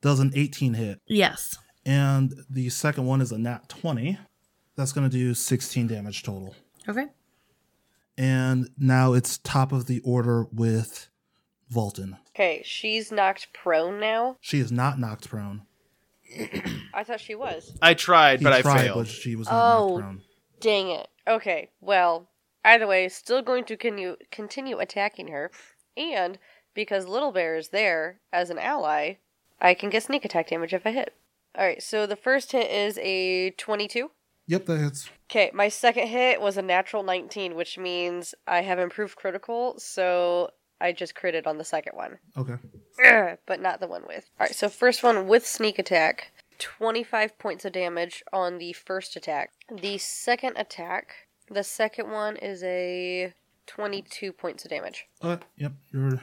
[0.00, 1.56] does an 18 hit, Yes.
[1.84, 4.18] and the second one is a nat 20.
[4.76, 6.54] That's going to do 16 damage total.
[6.88, 7.06] Okay.
[8.18, 11.08] And now it's top of the order with
[11.72, 12.18] Volton.
[12.34, 14.36] Okay, she's knocked prone now.
[14.40, 15.62] She is not knocked prone.
[16.94, 17.76] I thought she was.
[17.82, 18.98] I tried, He but I tried, failed.
[19.04, 19.88] but she was not Oh.
[19.88, 20.20] knocked prone.
[20.60, 21.08] Dang it.
[21.26, 22.28] Okay, well,
[22.64, 25.50] either way, still going to continue continue attacking her,
[25.96, 26.38] and
[26.74, 29.14] because Little Bear is there as an ally,
[29.60, 31.14] I can get sneak attack damage if I hit.
[31.56, 34.10] All right, so the first hit is a twenty-two.
[34.46, 35.08] Yep, that hits.
[35.30, 40.50] Okay, my second hit was a natural 19, which means I have improved critical, so
[40.80, 42.18] I just critted on the second one.
[42.36, 42.56] Okay.
[43.04, 44.28] Ugh, but not the one with.
[44.40, 46.32] Alright, so first one with sneak attack.
[46.58, 49.52] 25 points of damage on the first attack.
[49.70, 51.14] The second attack,
[51.50, 53.32] the second one is a
[53.66, 55.06] 22 points of damage.
[55.20, 56.20] Uh, yep, you're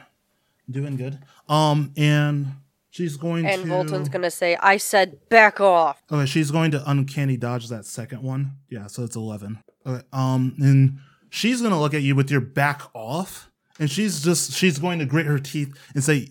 [0.70, 1.18] doing good.
[1.48, 2.54] Um, and
[2.90, 3.60] she's going And to.
[3.62, 6.02] And Volton's gonna say, I said back off.
[6.10, 8.52] Okay, she's going to uncanny dodge that second one.
[8.68, 9.62] Yeah, so it's eleven.
[9.86, 10.04] Okay.
[10.12, 10.98] Um, and
[11.30, 15.06] she's gonna look at you with your back off, and she's just she's going to
[15.06, 16.28] grit her teeth and say,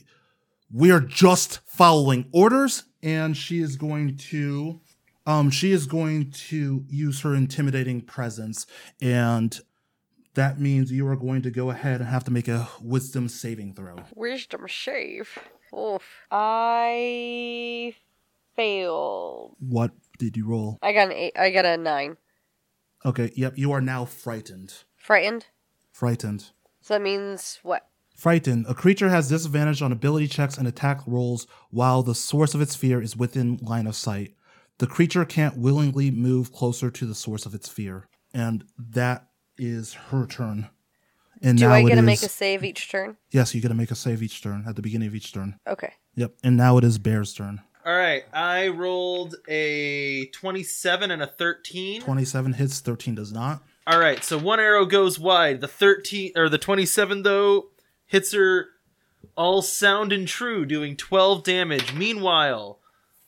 [0.71, 4.81] "We are just following orders." And she is going to,
[5.25, 8.67] um, she is going to use her intimidating presence,
[9.01, 9.57] and
[10.33, 13.73] that means you are going to go ahead and have to make a wisdom saving
[13.73, 13.95] throw.
[14.15, 15.39] Wisdom shave.
[15.77, 16.03] Oof.
[16.31, 17.93] I
[18.55, 19.55] failed.
[19.59, 20.79] What did you roll?
[20.81, 21.33] I got an eight.
[21.37, 22.17] I got a nine.
[23.05, 23.31] Okay.
[23.35, 23.57] Yep.
[23.57, 24.83] You are now frightened.
[24.97, 25.45] Frightened.
[25.91, 26.51] Frightened.
[26.81, 27.87] So that means what?
[28.15, 28.65] Frightened.
[28.67, 32.75] A creature has disadvantage on ability checks and attack rolls while the source of its
[32.75, 34.33] fear is within line of sight.
[34.79, 38.07] The creature can't willingly move closer to the source of its fear.
[38.33, 40.69] And that is her turn.
[41.41, 43.17] And Do now I it get to make a save each turn?
[43.31, 45.57] Yes, you get to make a save each turn at the beginning of each turn.
[45.67, 45.93] Okay.
[46.15, 46.33] Yep.
[46.43, 47.61] And now it is Bear's turn.
[47.85, 52.01] All right, I rolled a 27 and a 13.
[52.01, 53.63] 27 hits, 13 does not.
[53.87, 55.61] All right, so one arrow goes wide.
[55.61, 57.69] The 13 or the 27 though
[58.05, 58.67] hits her
[59.35, 61.93] all sound and true, doing 12 damage.
[61.93, 62.79] Meanwhile,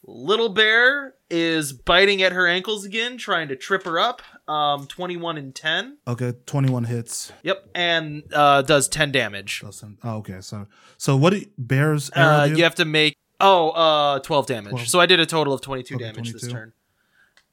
[0.03, 4.21] Little Bear is biting at her ankles again, trying to trip her up.
[4.47, 5.97] Um, 21 and 10.
[6.07, 7.31] Okay, 21 hits.
[7.43, 9.61] Yep, and uh, does 10 damage.
[9.61, 9.99] Doesn't.
[10.03, 10.41] Oh, okay.
[10.41, 10.67] So,
[10.97, 12.57] so what do Bear's arrow Uh, do?
[12.57, 14.71] you have to make oh uh 12 damage.
[14.71, 14.87] 12.
[14.87, 16.53] So I did a total of 22 Okay, damage this 22.
[16.53, 16.73] turn.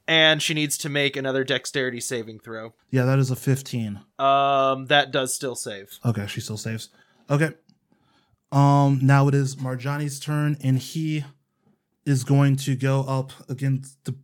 [0.09, 2.73] And she needs to make another dexterity saving throw.
[2.91, 4.01] Yeah, that is a 15.
[4.19, 5.99] Um, that does still save.
[6.05, 6.89] Okay, she still saves.
[7.31, 7.51] Okay.
[8.51, 11.25] Um, now it is Marjani's turn, and he
[12.07, 14.15] is going to go up against to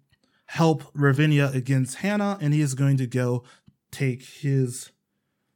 [0.47, 3.45] help Ravinia against Hannah, and he is going to go
[3.91, 4.91] take his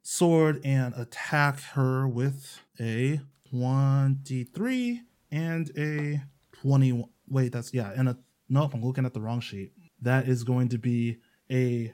[0.02, 3.20] sword and attack her with a
[3.50, 6.22] 23 and a
[6.60, 7.04] 20.
[7.28, 8.18] Wait, that's yeah, and a
[8.48, 9.72] nope, I'm looking at the wrong sheet.
[10.00, 11.18] That is going to be
[11.50, 11.92] a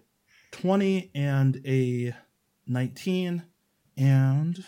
[0.53, 2.15] 20 and a
[2.67, 3.43] 19
[3.97, 4.65] and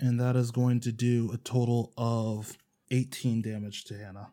[0.00, 2.58] and that is going to do a total of
[2.90, 4.32] 18 damage to Hannah.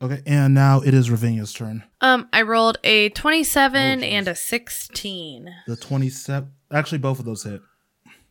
[0.00, 1.82] Okay, and now it is Ravinia's turn.
[2.00, 5.50] Um, I rolled a 27 Oh, and a 16.
[5.66, 7.60] The 27 actually both of those hit.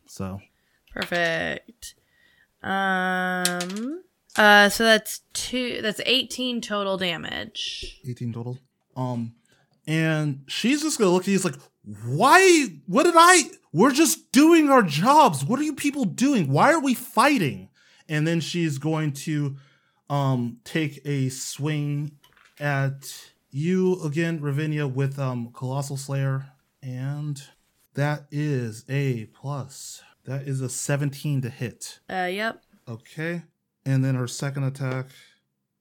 [0.06, 0.40] So,
[0.94, 1.94] Perfect.
[2.62, 4.02] Um,
[4.36, 8.00] uh, so that's two, that's 18 total damage.
[8.08, 8.58] 18 total.
[8.96, 9.34] Um
[9.86, 11.54] and she's just going to look at you like,
[12.04, 15.44] "Why what did I We're just doing our jobs.
[15.46, 16.52] What are you people doing?
[16.52, 17.70] Why are we fighting?"
[18.06, 19.56] And then she's going to
[20.10, 22.12] um take a swing
[22.58, 26.46] at you again, Ravinia, with um Colossal Slayer,
[26.82, 27.42] and
[27.94, 30.02] that is a plus.
[30.24, 32.00] That is a 17 to hit.
[32.10, 32.62] Uh, yep.
[32.86, 33.42] Okay.
[33.86, 35.06] And then her second attack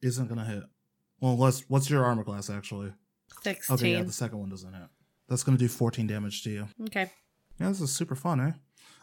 [0.01, 0.63] isn't gonna hit.
[1.19, 2.93] Well, unless what's your armor class actually?
[3.43, 3.75] 16.
[3.75, 4.87] Okay, yeah, the second one doesn't hit.
[5.27, 6.67] That's gonna do 14 damage to you.
[6.85, 7.11] okay.
[7.59, 8.51] Yeah, this is super fun, eh?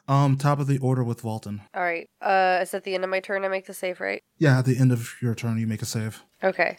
[0.06, 1.60] Um, top of the order with Volton.
[1.74, 2.08] Alright.
[2.20, 4.22] Uh, is at the end of my turn I make the save, right?
[4.38, 6.22] Yeah, at the end of your turn, you make a save.
[6.42, 6.78] Okay.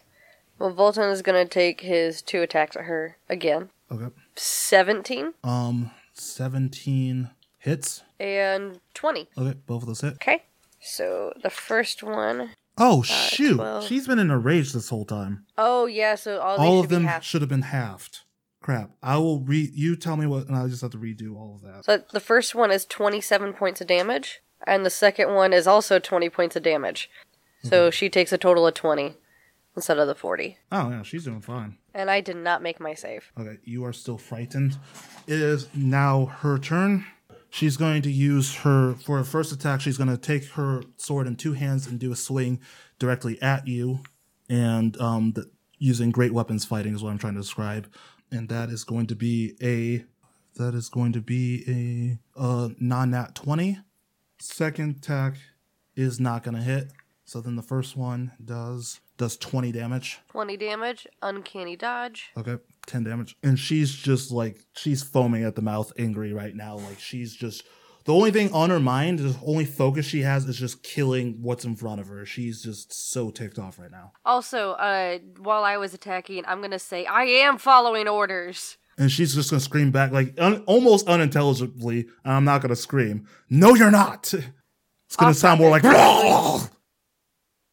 [0.60, 3.70] Well, Volton is gonna take his two attacks at her again.
[3.92, 4.14] Okay.
[4.36, 5.34] 17.
[5.44, 8.04] Um, 17 hits.
[8.20, 9.30] And 20.
[9.38, 10.14] Okay, both of those hit.
[10.14, 10.44] Okay.
[10.80, 12.52] So the first one.
[12.78, 13.56] Oh, shoot.
[13.56, 13.86] 12.
[13.86, 15.46] She's been in a rage this whole time.
[15.58, 18.20] Oh, yeah, so all, all of them should have been halved.
[18.66, 18.90] Crap.
[19.04, 19.76] I will read.
[19.76, 21.86] You tell me what, and I just have to redo all of that.
[21.86, 26.00] So the first one is 27 points of damage, and the second one is also
[26.00, 27.08] 20 points of damage.
[27.62, 29.14] So she takes a total of 20
[29.76, 30.58] instead of the 40.
[30.72, 31.78] Oh, yeah, she's doing fine.
[31.94, 33.32] And I did not make my save.
[33.40, 34.80] Okay, you are still frightened.
[35.28, 37.06] It is now her turn.
[37.52, 39.82] She's going to use her for her first attack.
[39.82, 42.60] She's going to take her sword in two hands and do a swing
[42.98, 44.00] directly at you,
[44.50, 47.88] and um, the, using great weapons fighting is what I'm trying to describe.
[48.36, 50.06] And that is going to be a
[50.62, 53.80] that is going to be a uh, non-nat twenty.
[54.40, 55.36] Second attack
[55.96, 56.92] is not going to hit.
[57.24, 60.20] So then the first one does does twenty damage.
[60.30, 62.32] 20 damage, uncanny dodge.
[62.38, 62.58] Okay,
[62.88, 63.38] 10 damage.
[63.42, 66.76] And she's just like, she's foaming at the mouth, angry right now.
[66.76, 67.64] Like, she's just,
[68.06, 71.66] the only thing on her mind, the only focus she has is just killing what's
[71.66, 72.26] in front of her.
[72.26, 74.14] She's just so ticked off right now.
[74.24, 78.78] Also, uh, while I was attacking, I'm gonna say I am following orders.
[78.98, 82.08] And she's just gonna scream back, like, un- almost unintelligibly.
[82.24, 84.34] And I'm not gonna scream, No, you're not!
[85.08, 86.68] It's gonna I'll sound more like, uh,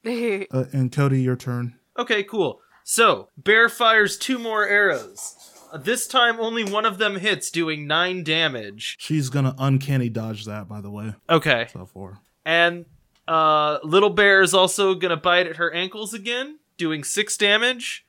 [0.05, 1.79] and Cody, your turn.
[1.99, 2.61] Okay, cool.
[2.85, 5.35] So, Bear fires two more arrows.
[5.81, 8.97] This time, only one of them hits, doing nine damage.
[9.01, 11.15] She's gonna uncanny dodge that, by the way.
[11.31, 11.69] Okay.
[11.73, 12.21] So four.
[12.45, 12.85] And
[13.29, 18.05] uh, Little Bear is also gonna bite at her ankles again, doing six damage.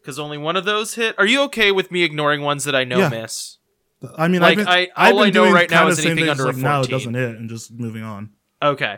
[0.00, 1.14] Because only one of those hit.
[1.18, 3.08] Are you okay with me ignoring ones that I know Yeah.
[3.08, 3.58] miss?
[4.18, 6.04] I mean, Like, I've been, I- I've all been I know doing right now is
[6.04, 6.90] anything under a like, now it 14.
[6.90, 8.30] doesn't hit, and just moving on.
[8.60, 8.96] Okay.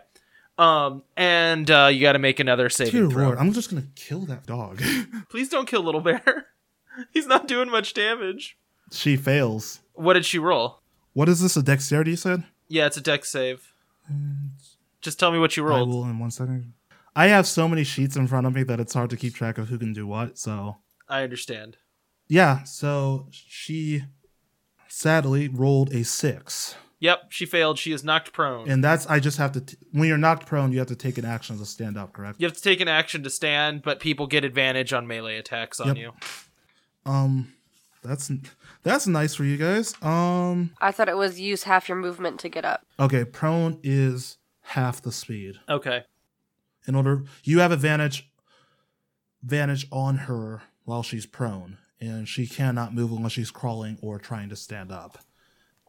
[0.56, 3.24] Um, and uh, you got to make another saving Dear throw.
[3.26, 4.80] Lord, I'm just gonna kill that dog.
[5.28, 6.46] Please don't kill Little Bear.
[7.12, 8.56] He's not doing much damage.
[8.92, 9.80] she fails.
[9.94, 10.80] What did she roll?
[11.12, 11.56] What is this?
[11.56, 12.12] A dexterity?
[12.12, 12.44] You said?
[12.68, 13.72] Yeah, it's a dex save.
[15.00, 15.88] Just tell me what you I rolled.
[15.88, 16.72] will in one second.
[17.14, 19.58] I have so many sheets in front of me that it's hard to keep track
[19.58, 20.38] of who can do what.
[20.38, 20.78] So
[21.08, 21.76] I understand.
[22.28, 24.04] yeah, so she
[24.88, 27.78] sadly rolled a six, Yep, she failed.
[27.78, 28.68] She is knocked prone.
[28.70, 29.60] and that's I just have to.
[29.60, 32.14] T- when you're knocked prone, you have to take an action to stand up.
[32.14, 32.40] Correct?
[32.40, 35.80] you have to take an action to stand, but people get advantage on melee attacks
[35.80, 35.96] on Yep.
[35.98, 36.12] you.
[37.06, 37.52] Um,
[38.02, 38.30] that's
[38.82, 39.94] that's nice for you guys.
[40.02, 42.82] Um, I thought it was use half your movement to get up.
[43.00, 45.56] okay, prone is half the speed.
[45.68, 46.04] Okay.
[46.86, 48.30] in order you have advantage
[49.42, 54.48] advantage on her while she's prone and she cannot move unless she's crawling or trying
[54.48, 55.18] to stand up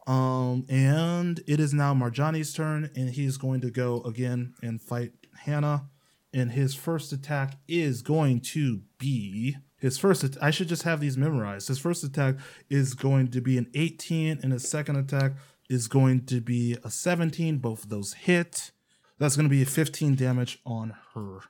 [0.06, 5.12] um and it is now marjani's turn and he's going to go again and fight
[5.44, 5.86] hannah
[6.34, 9.56] and his first attack is going to be
[9.86, 12.34] his first at- i should just have these memorized his first attack
[12.68, 15.32] is going to be an 18 and his second attack
[15.68, 18.72] is going to be a 17 both of those hit
[19.18, 21.40] that's going to be 15 damage on her.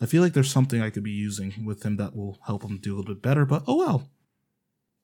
[0.00, 2.78] I feel like there's something I could be using with him that will help him
[2.78, 4.08] do a little bit better, but oh well.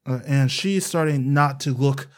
[0.06, 2.08] Uh, and she's starting not to look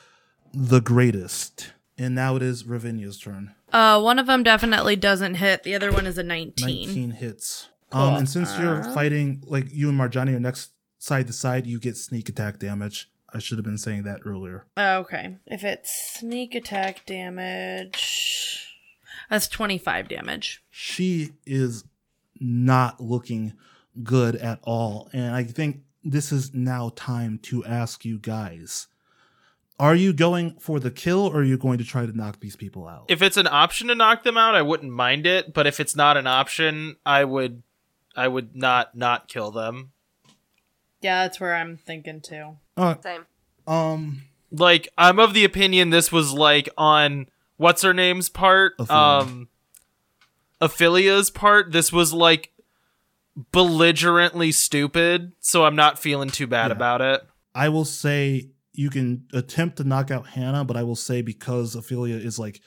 [0.53, 1.72] the greatest.
[1.99, 3.55] And now it is Ravinia's turn.
[3.72, 5.62] Uh, one of them definitely doesn't hit.
[5.62, 6.86] The other one is a 19.
[6.86, 7.68] 19 hits.
[7.93, 8.93] Um, and since you're Uh.
[8.95, 13.11] fighting, like you and Marjani are next side to side, you get sneak attack damage.
[13.32, 14.66] I should have been saying that earlier.
[14.78, 15.37] Okay.
[15.47, 18.74] If it's sneak attack damage,
[19.30, 20.62] that's 25 damage.
[20.70, 21.84] she is
[22.41, 23.53] not looking
[24.03, 25.09] good at all.
[25.12, 28.87] And I think this is now time to ask you guys
[29.78, 32.57] are you going for the kill or are you going to try to knock these
[32.57, 33.05] people out?
[33.09, 35.95] If it's an option to knock them out, I wouldn't mind it, but if it's
[35.95, 37.62] not an option, I would
[38.17, 39.93] I would not not kill them.
[41.01, 42.57] Yeah, that's where I'm thinking too.
[42.77, 43.27] Uh, Same.
[43.67, 48.73] um, Like I'm of the opinion this was like on what's her name's part?
[48.79, 49.01] Ophelia.
[49.03, 49.49] Um
[50.61, 51.73] Ophelia's part.
[51.73, 52.51] This was like
[53.53, 56.77] belligerently stupid, so I'm not feeling too bad Yeah.
[56.77, 57.23] about it.
[57.55, 61.75] I will say you can attempt to knock out Hannah, but I will say because
[61.75, 62.61] Ophelia is like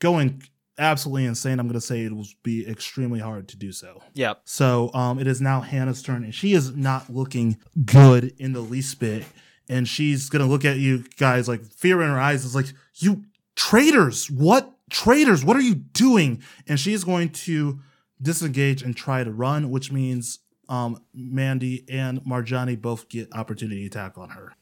[0.00, 0.42] going
[0.78, 4.02] absolutely insane, I'm going to say it will be extremely hard to do so.
[4.14, 4.40] Yep.
[4.44, 8.60] So um, it is now Hannah's turn, and she is not looking good in the
[8.60, 9.24] least bit.
[9.68, 12.44] And she's gonna look at you guys like fear in her eyes.
[12.44, 12.66] Is like
[12.96, 13.24] you
[13.56, 14.30] traitors!
[14.30, 15.42] What traitors?
[15.42, 16.42] What are you doing?
[16.68, 17.80] And she's going to
[18.20, 24.18] disengage and try to run, which means um, Mandy and Marjani both get opportunity attack
[24.18, 24.52] on her.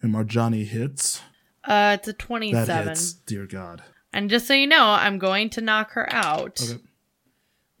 [0.00, 1.20] And Marjani hits.
[1.62, 2.88] Uh, it's a That 27.
[2.88, 3.12] hits.
[3.12, 3.82] Dear God.
[4.12, 6.60] And just so you know, I'm going to knock her out.
[6.62, 6.72] Okay.
[6.74, 6.80] At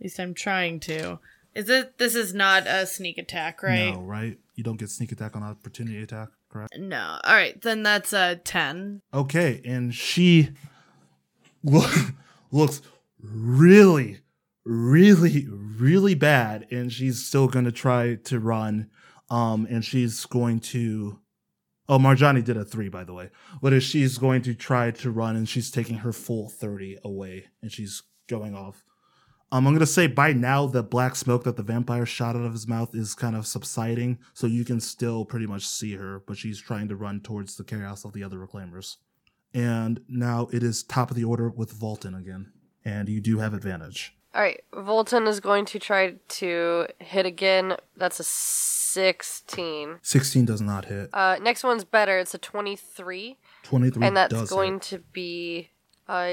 [0.04, 1.18] least I'm trying to.
[1.54, 1.98] Is it?
[1.98, 3.92] This is not a sneak attack, right?
[3.92, 4.38] No, right?
[4.54, 6.28] You don't get sneak attack on opportunity attack.
[6.48, 6.72] correct?
[6.78, 7.18] No.
[7.24, 9.02] All right, then that's a 10.
[9.12, 10.50] Okay, and she
[11.64, 11.90] lo-
[12.52, 12.82] looks
[13.20, 14.20] really,
[14.64, 18.88] really, really bad, and she's still going to try to run.
[19.28, 21.18] Um, and she's going to.
[21.90, 23.30] Oh, Marjani did a three, by the way.
[23.60, 27.46] But if she's going to try to run, and she's taking her full thirty away,
[27.60, 28.84] and she's going off.
[29.50, 32.52] Um, I'm gonna say by now the black smoke that the vampire shot out of
[32.52, 36.36] his mouth is kind of subsiding, so you can still pretty much see her, but
[36.36, 38.98] she's trying to run towards the chaos of the other reclaimers.
[39.52, 42.52] And now it is top of the order with Volton again,
[42.84, 44.14] and you do have advantage.
[44.32, 47.76] All right, Volton is going to try to hit again.
[47.96, 49.98] That's a 16.
[50.02, 51.10] 16 does not hit.
[51.12, 52.18] Uh, next one's better.
[52.18, 54.82] It's a 23, 23 and that's does going hit.
[54.82, 55.70] to be
[56.08, 56.26] uh,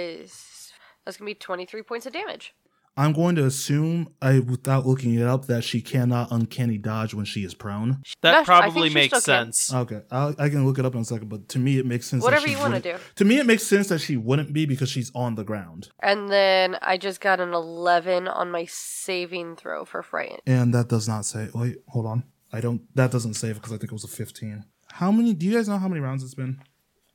[1.06, 2.54] that's gonna be 23 points of damage.
[2.98, 7.26] I'm going to assume, I without looking it up, that she cannot uncanny dodge when
[7.26, 8.02] she is prone.
[8.24, 9.54] That No, probably makes still can.
[9.54, 9.72] sense.
[9.74, 12.08] Okay, I'll, I can look it up in a second, but to me it makes
[12.08, 12.24] sense.
[12.24, 12.96] that Whatever she you wanna do.
[13.18, 16.30] To me, it makes sense that she wouldn't be because she's on the ground, And
[16.30, 20.42] then I just got an 11 on my saving throw for frightened.
[20.48, 21.50] and that does not say.
[21.54, 22.24] Wait, hold on.
[22.52, 22.82] I don't.
[22.96, 24.64] That doesn't save because I think it was a 15.
[24.94, 25.34] How many?
[25.36, 26.62] Do you guys know how many rounds it's been?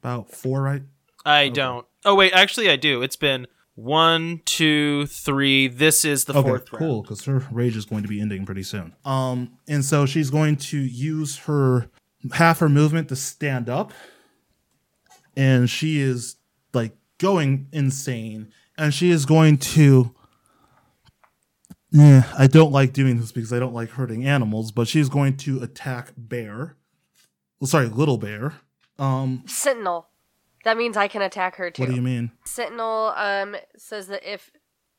[0.00, 0.82] About four, right?
[1.24, 1.86] I don't.
[2.04, 3.02] Oh wait, actually I do.
[3.02, 5.68] It's been one, two, three.
[5.68, 6.78] This is the okay, fourth round.
[6.78, 7.02] cool.
[7.02, 8.94] Because her rage is going to be ending pretty soon.
[9.04, 11.88] Um, and so she's going to use her
[12.32, 13.92] half her movement to stand up,
[15.36, 16.36] and she is
[16.72, 20.14] like going insane, and she is going to.
[21.94, 25.36] Yeah, I don't like doing this because I don't like hurting animals, but she's going
[25.38, 26.76] to attack Bear.
[27.60, 28.54] Well, sorry, Little Bear.
[28.98, 30.08] Um, Sentinel.
[30.64, 31.82] That means I can attack her too.
[31.82, 32.32] what do you mean?
[32.44, 34.50] Sentinel um says that if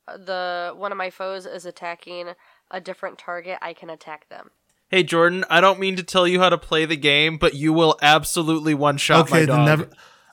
[0.08, 2.30] the one of my foes is attacking
[2.72, 4.52] a different target, I can attack them.
[4.90, 7.74] Hey Jordan, I don't mean to tell you how to play the game, but you
[7.74, 9.58] will absolutely one shot my okay, dog.
[9.58, 9.90] then never.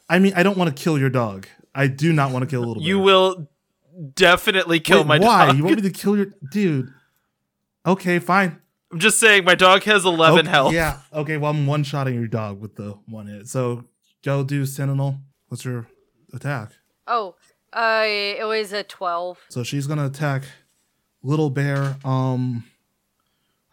[0.09, 1.47] I mean, I don't want to kill your dog.
[1.75, 2.89] I do not want to kill a Little Bear.
[2.89, 3.49] You will
[4.15, 5.47] definitely kill Wait, my why?
[5.47, 5.57] dog.
[5.57, 6.93] You want me to kill your dude?
[7.87, 8.61] Okay, fine.
[8.93, 10.73] I'm just saying my dog has 11 okay, health.
[10.73, 10.99] Yeah.
[11.13, 11.37] Okay.
[11.37, 13.47] Well, I'm one shotting your dog with the one hit.
[13.47, 13.85] So
[14.25, 15.19] go do Sentinel.
[15.49, 15.87] What's your
[16.33, 16.73] attack?
[17.07, 17.35] Oh,
[17.73, 19.39] uh, it was a 12.
[19.49, 20.45] So she's gonna attack
[21.23, 21.97] Little Bear.
[22.05, 22.65] Um,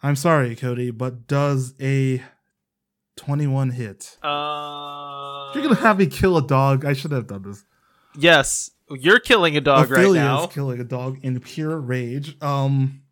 [0.02, 2.22] I'm sorry, Cody, but does a
[3.16, 4.16] 21 hit?
[4.22, 6.84] Uh, You're gonna have me kill a dog.
[6.84, 7.64] I should have done this.
[8.16, 10.44] yes, you're killing a dog right Ophelia now.
[10.46, 12.36] is killing a dog in pure rage.
[12.42, 13.02] Um,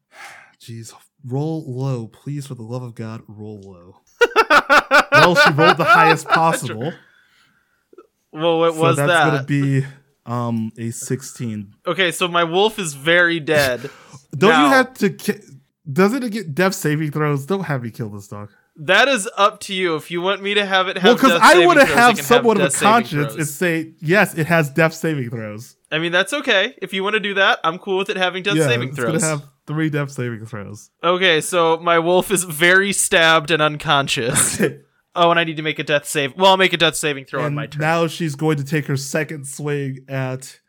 [0.60, 4.00] jeez, roll low, please, for the love of God, roll low.
[5.12, 6.92] well, she rolled the highest possible,
[8.36, 9.24] well, what so was that's that?
[9.30, 9.84] gonna be
[10.26, 11.74] um a sixteen.
[11.86, 13.90] okay, so my wolf is very dead.
[14.36, 15.10] Don't you have to?
[15.10, 15.40] Ki-
[15.90, 17.46] doesn't it get death saving throws?
[17.46, 18.50] Don't have me kill this dog.
[18.76, 19.94] that is up to you.
[19.96, 22.60] If you want me to have it have well, because I want to have somewhat
[22.60, 25.76] of a conscience and say yes, it has death saving throws.
[25.90, 26.74] I mean, that's okay.
[26.82, 28.98] If you want to do that, I'm cool with it having death yeah, saving it's
[28.98, 29.22] throws.
[29.22, 30.90] gonna have three death saving throws.
[31.04, 34.60] Okay, so my wolf is very stabbed and unconscious.
[35.16, 36.36] oh, and I need to make a death save.
[36.36, 37.80] Well, I'll make a death saving throw on my turn.
[37.80, 40.60] now she's going to take her second swing at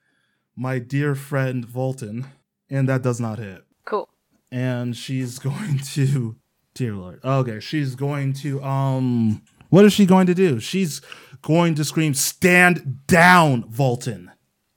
[0.56, 2.26] my dear friend Volton,
[2.70, 3.64] and that does not hit.
[3.86, 4.10] Cool.
[4.52, 6.36] And she's going to,
[6.74, 10.60] dear lord, okay, she's going to, um, what is she going to do?
[10.60, 11.02] She's
[11.42, 14.30] going to scream, "Stand down, Volton!"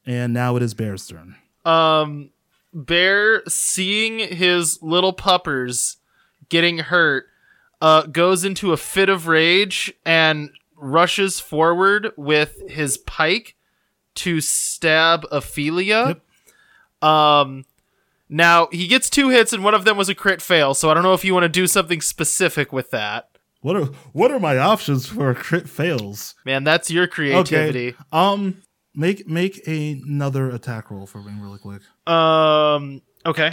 [0.04, 1.36] And now it is Bear's turn.
[1.64, 2.30] um,
[2.72, 5.96] Bear, seeing his little puppers
[6.48, 7.24] getting hurt,
[7.80, 13.54] uh, goes into a fit of rage and rushes forward with his pike
[14.14, 16.20] to stab Ophelia.
[17.02, 17.64] Um,
[18.28, 20.94] now he gets two hits and one of them was a crit fail, so I
[20.94, 23.30] don't know if you want to do something specific with that.
[23.62, 26.34] What are what are my options for crit fails?
[26.46, 27.88] Man, that's your creativity.
[27.88, 28.62] Okay, um,
[28.94, 31.82] make make another attack roll for me really quick.
[32.06, 33.02] Um.
[33.26, 33.50] Okay.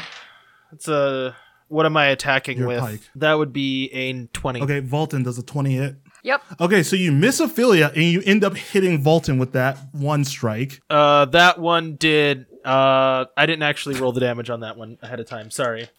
[0.72, 1.36] It's a.
[1.69, 2.80] What am I attacking Your with?
[2.80, 3.02] pike.
[3.15, 4.61] That would be a twenty.
[4.61, 5.95] Okay, Volton does a twenty hit.
[6.23, 6.41] Yep.
[6.60, 10.81] Okay, so you miss Ophelia and you end up hitting Volton with that one strike.
[10.89, 12.48] Uh, that one did.
[12.65, 15.52] Uh, I didn't actually roll the damage on that one ahead of time.
[15.52, 15.89] Sorry.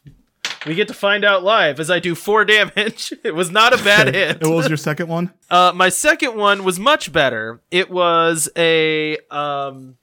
[0.66, 3.12] We get to find out live as I do four damage.
[3.24, 4.42] it was not a bad hit.
[4.42, 5.32] And what was your second one?
[5.50, 7.60] Uh, my second one was much better.
[7.70, 9.96] It was a um,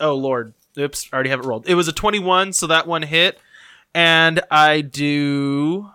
[0.00, 1.68] oh lord, oops, I already have it rolled.
[1.68, 3.36] It was a twenty-one, so that one hit,
[3.94, 5.90] and I do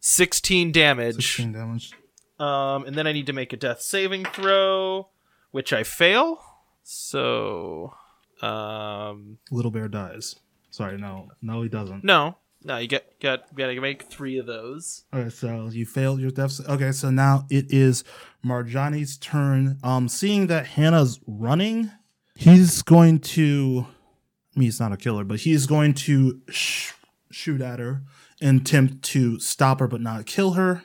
[0.00, 1.14] sixteen damage.
[1.36, 1.92] 16 damage.
[2.38, 5.08] Um, and then I need to make a death saving throw,
[5.50, 6.38] which I fail.
[6.84, 7.94] So,
[8.42, 10.36] um, Little Bear dies.
[10.70, 12.04] Sorry, no, no, he doesn't.
[12.04, 15.04] no, No, you get got gotta make three of those.
[15.12, 16.60] Okay, so you failed your death.
[16.68, 18.04] Okay, so now it is
[18.44, 19.78] Marjani's turn.
[19.82, 21.90] Um, seeing that Hannah's running,
[22.34, 23.86] he's going to.
[24.54, 26.92] I mean, he's not a killer, but he's going to sh-
[27.30, 28.02] shoot at her
[28.40, 30.84] and attempt to stop her, but not kill her.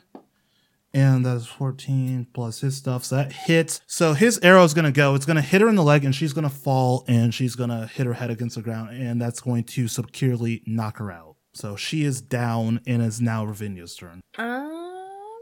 [0.95, 3.03] And that's 14 plus his stuff.
[3.03, 3.81] So that hits.
[3.87, 5.15] So his arrow is going to go.
[5.15, 7.55] It's going to hit her in the leg, and she's going to fall, and she's
[7.55, 11.11] going to hit her head against the ground, and that's going to securely knock her
[11.11, 11.35] out.
[11.53, 14.21] So she is down, and it's now Ravinia's turn.
[14.37, 15.41] Um,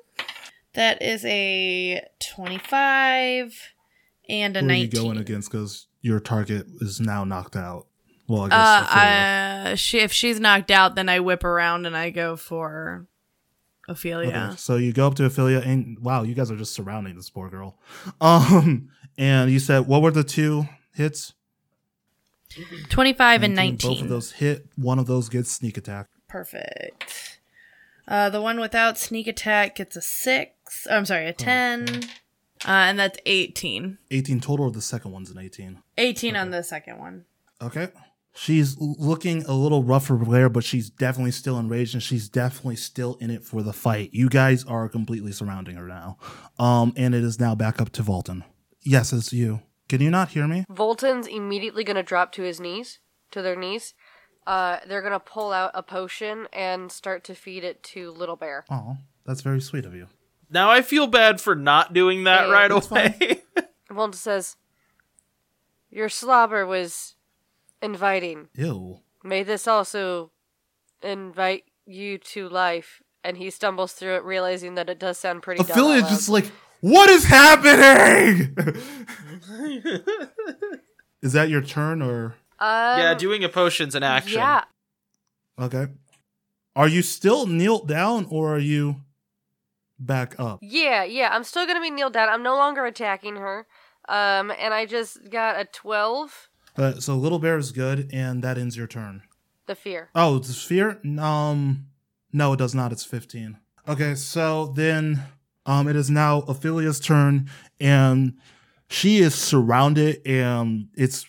[0.74, 2.02] that is a
[2.34, 3.74] 25
[4.30, 5.02] and a Who are you 19.
[5.02, 5.52] going against?
[5.52, 7.88] Because your target is now knocked out.
[8.32, 8.58] Well, I guess.
[8.58, 9.72] Uh, Ophelia.
[9.74, 13.06] uh, she, if she's knocked out, then I whip around and I go for
[13.90, 14.30] Ophelia.
[14.52, 17.30] Okay, so you go up to Ophelia, and wow, you guys are just surrounding this
[17.30, 17.78] poor girl.
[18.22, 21.34] Um, and you said what were the two hits?
[22.90, 23.72] 25 and 19.
[23.90, 23.90] 19.
[23.92, 24.68] Both of those hit.
[24.76, 26.08] One of those gets sneak attack.
[26.30, 27.40] Perfect.
[28.08, 30.88] Uh, the one without sneak attack gets a 6.
[30.90, 32.04] Oh, I'm sorry, a 10.
[32.64, 33.98] Uh, and that's 18.
[34.10, 35.80] 18 total, or the second one's an 18.
[35.98, 37.26] 18 on the second one.
[37.62, 37.90] Okay.
[38.34, 43.16] She's looking a little rougher there, but she's definitely still enraged and she's definitely still
[43.16, 44.12] in it for the fight.
[44.14, 46.18] You guys are completely surrounding her now.
[46.58, 48.44] Um, and it is now back up to Volton.
[48.84, 49.62] Yes, it's you.
[49.90, 50.66] Can you not hear me?
[50.72, 53.00] Volton's immediately gonna drop to his knees,
[53.32, 53.94] to their knees.
[54.48, 58.64] Uh, they're gonna pull out a potion and start to feed it to Little Bear.
[58.72, 60.08] Oh, that's very sweet of you.
[60.50, 63.42] Now I feel bad for not doing that Hey, right that's away.
[63.92, 64.56] Volton says,
[65.90, 67.16] "Your slobber was
[67.82, 68.50] inviting.
[68.56, 69.00] Ew.
[69.24, 70.32] May this also
[71.02, 75.60] invite you to life." And he stumbles through it, realizing that it does sound pretty.
[75.62, 76.10] dumb out Ophelia loud.
[76.10, 78.56] just like, what is happening?
[81.22, 84.40] is that your turn or Um, yeah, doing a potion's an action.
[84.40, 84.64] Yeah,
[85.60, 85.88] okay?
[86.76, 89.02] Are you still kneeled down or are you
[90.00, 90.60] back up?
[90.62, 91.30] yeah, yeah.
[91.32, 92.30] I'm still gonna be kneeled down.
[92.30, 93.68] I'm no longer attacking her.
[94.10, 96.50] Um, and I just got a twelve.
[96.78, 99.24] Uh, so little bear is good, and that ends your turn.
[99.68, 100.10] The fear.
[100.16, 101.00] Oh, the fear.
[101.20, 101.88] Um,
[102.34, 102.92] no, it does not.
[102.92, 103.58] It's fifteen.
[103.88, 105.24] Okay, so then,
[105.66, 107.50] um, it is now Ophelia's turn,
[107.80, 108.38] and
[108.90, 111.26] she is surrounded, and it's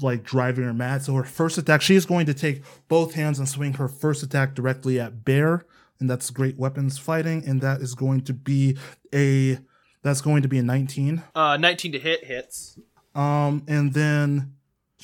[0.00, 1.02] like driving her mad.
[1.02, 4.22] So her first attack, she is going to take both hands and swing her first
[4.22, 5.64] attack directly at Bear,
[6.00, 8.76] and that's great weapons fighting, and that is going to be
[9.14, 9.58] a
[10.02, 11.22] that's going to be a nineteen.
[11.34, 12.78] Uh, 19 to hit hits.
[13.14, 14.54] Um, and then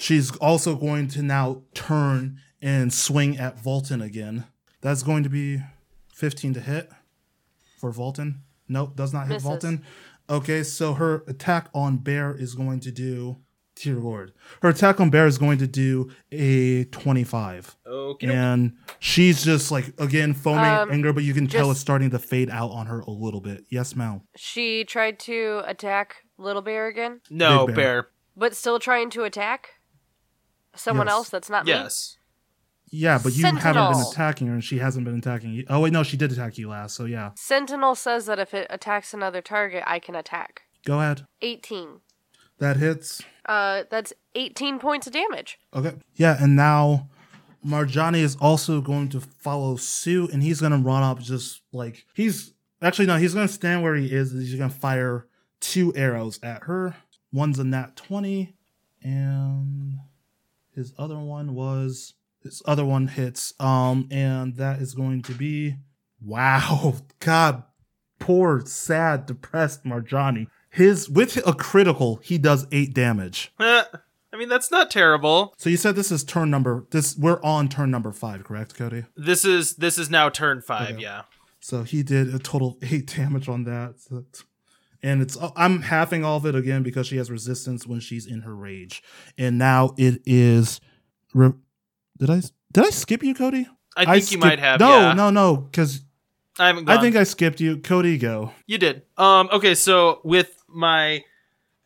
[0.00, 4.44] she's also going to now turn and swing at Volton again.
[4.80, 5.60] That's going to be
[6.14, 6.90] 15 to hit
[7.78, 8.36] for Volton.
[8.68, 9.48] Nope, does not hit Misses.
[9.48, 9.82] Volton.
[10.28, 13.36] Okay, so her attack on Bear is going to do.
[13.76, 14.32] Dear Lord.
[14.60, 17.76] Her attack on Bear is going to do a 25.
[17.86, 18.26] Okay.
[18.26, 22.18] And she's just like, again, foaming Um, anger, but you can tell it's starting to
[22.18, 23.64] fade out on her a little bit.
[23.70, 24.22] Yes, Mal.
[24.36, 28.02] She tried to attack Little Bear again, no, Big bear.
[28.02, 28.08] Bear.
[28.36, 29.70] but still trying to attack
[30.74, 31.12] someone Yes.
[31.14, 31.72] else that's not me.
[31.72, 32.16] Yes.
[32.92, 35.64] Yeah, but you haven't been attacking her, and she hasn't been attacking you.
[35.68, 36.96] Oh wait, no, she did attack you last.
[36.96, 40.62] So yeah, Sentinel says that if it attacks another target, I can attack.
[40.84, 41.26] go ahead.
[41.42, 42.00] 18.
[42.58, 43.22] That hits.
[43.46, 45.58] Uh, that's 18 points of damage.
[45.74, 45.92] Okay.
[46.16, 47.08] Yeah, and now
[47.64, 52.52] Marjani is also going to follow suit, and he's gonna run up just like he's
[52.82, 55.26] actually no, he's gonna stand where he is, and he's gonna fire
[55.60, 56.96] two arrows at her.
[57.32, 58.56] One's a nat twenty,
[59.02, 60.00] and
[60.80, 63.52] his other one was his other one hits.
[63.60, 65.76] Um, and that is going to be
[66.24, 67.64] wow, God,
[68.18, 70.46] poor, sad, depressed Marjani.
[70.70, 73.52] His with a critical, he does eight damage.
[73.60, 73.84] Eh,
[74.32, 75.54] I mean, that's not terrible.
[75.58, 79.04] So you said this is turn number this we're on turn number five, correct, Cody?
[79.16, 80.92] This is this is now turn five.
[80.94, 81.02] Okay.
[81.02, 81.22] Yeah.
[81.58, 83.96] So he did a total of eight damage on that.
[83.98, 84.24] So
[85.02, 88.40] and it's I'm halving all of it again because she has resistance when she's in
[88.42, 89.02] her rage.
[89.38, 90.80] And now it is
[91.34, 91.52] re-
[92.18, 93.66] did I did I skip you, Cody?
[93.96, 94.80] I think you skipped- might have.
[94.80, 95.12] No, yeah.
[95.14, 96.02] no, no, because
[96.58, 96.84] I haven't.
[96.84, 96.98] Gone.
[96.98, 97.78] I think I skipped you.
[97.78, 98.52] Cody, go.
[98.66, 99.02] You did.
[99.16, 99.48] Um.
[99.52, 99.74] Okay.
[99.74, 101.24] So with my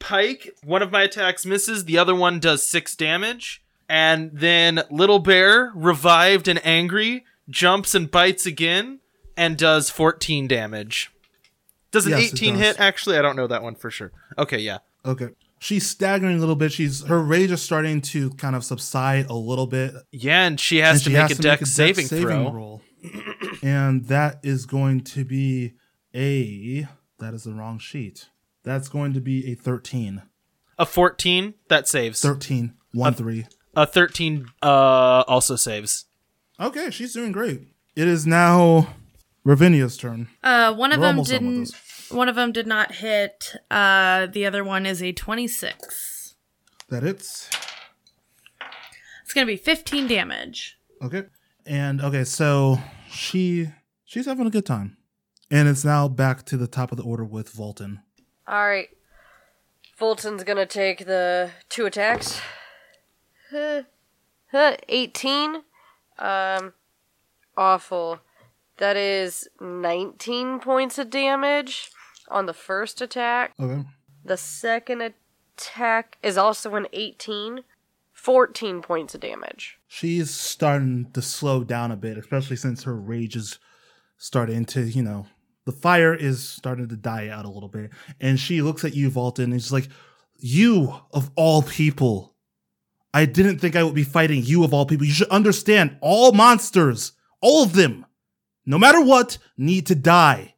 [0.01, 1.85] pike, one of my attacks misses.
[1.85, 8.11] The other one does six damage, and then little bear, revived and angry, jumps and
[8.11, 9.01] bites again,
[9.37, 11.11] and does fourteen damage.
[11.95, 12.63] Does an Yes, eighteen does.
[12.63, 12.81] hit?
[12.81, 14.13] Actually, I don't know that one for sure.
[14.37, 14.59] Okay.
[14.59, 14.79] Yeah.
[15.07, 15.29] Okay.
[15.61, 16.73] She's staggering a little bit.
[16.73, 19.95] She's her rage is starting to kind of subside a little bit.
[20.13, 22.51] Yeah, and she has and to she make has a to deck dex saving, throw.
[22.53, 22.83] roll.
[23.63, 25.75] and that is going to be
[26.15, 26.87] a
[27.19, 28.29] that is the wrong sheet.
[28.63, 30.23] That's going to be a 13.
[30.79, 32.21] A fourteen that saves.
[32.21, 33.47] 13 1 3.
[33.77, 36.07] a thirteen uh also saves.
[36.61, 37.63] Okay, she's doing great.
[37.97, 38.89] It is now
[39.47, 40.29] Ravinia's turn.
[40.43, 41.75] Uh, one of We're them almost done with didn't.
[42.15, 43.57] One of them did not hit.
[43.71, 46.37] Uh, the other one is a twenty-six.
[46.89, 47.51] That it's
[49.23, 50.79] It's gonna be fifteen damage.
[51.03, 51.25] okay.
[51.67, 52.79] And okay, so
[53.11, 53.69] she
[54.05, 54.97] she's having a good time.
[55.51, 58.03] And it's now back to the top of the order with Volton.
[58.47, 58.89] All right.
[59.99, 62.41] Volton's gonna take the two attacks.
[63.51, 63.83] Huh.
[64.53, 65.63] Huh, 18.
[66.19, 66.75] Um,
[67.57, 68.21] awful.
[68.77, 71.91] That is 19 points of damage
[72.29, 73.53] on the first attack.
[73.59, 73.85] Okay.
[74.25, 75.03] The second
[75.57, 77.65] attack is also an 18.
[78.13, 79.77] 14 points of damage.
[79.87, 83.59] She's starting to slow down a bit, especially since her rage is
[84.17, 85.27] starting to, you know,
[85.67, 87.91] the fire is starting to die out a little bit.
[88.21, 89.89] And she looks at you, Volton, and she's like,
[90.39, 92.35] You of all people.
[93.13, 95.07] I didn't think I would be fighting you of all people.
[95.07, 98.07] You should understand all monsters, all of them,
[98.67, 100.55] no matter what, need to die.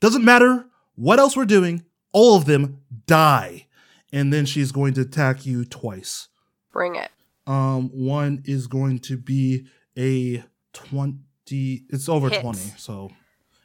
[0.00, 0.65] Doesn't matter
[0.96, 3.66] what else we're doing, all of them die.
[4.12, 6.28] And then she's going to attack you twice.
[6.72, 7.10] Bring it.
[7.46, 9.66] Um, one is going to be
[9.96, 10.42] a
[10.72, 11.84] twenty.
[11.90, 12.40] It's over Hits.
[12.42, 12.72] twenty.
[12.76, 13.10] So,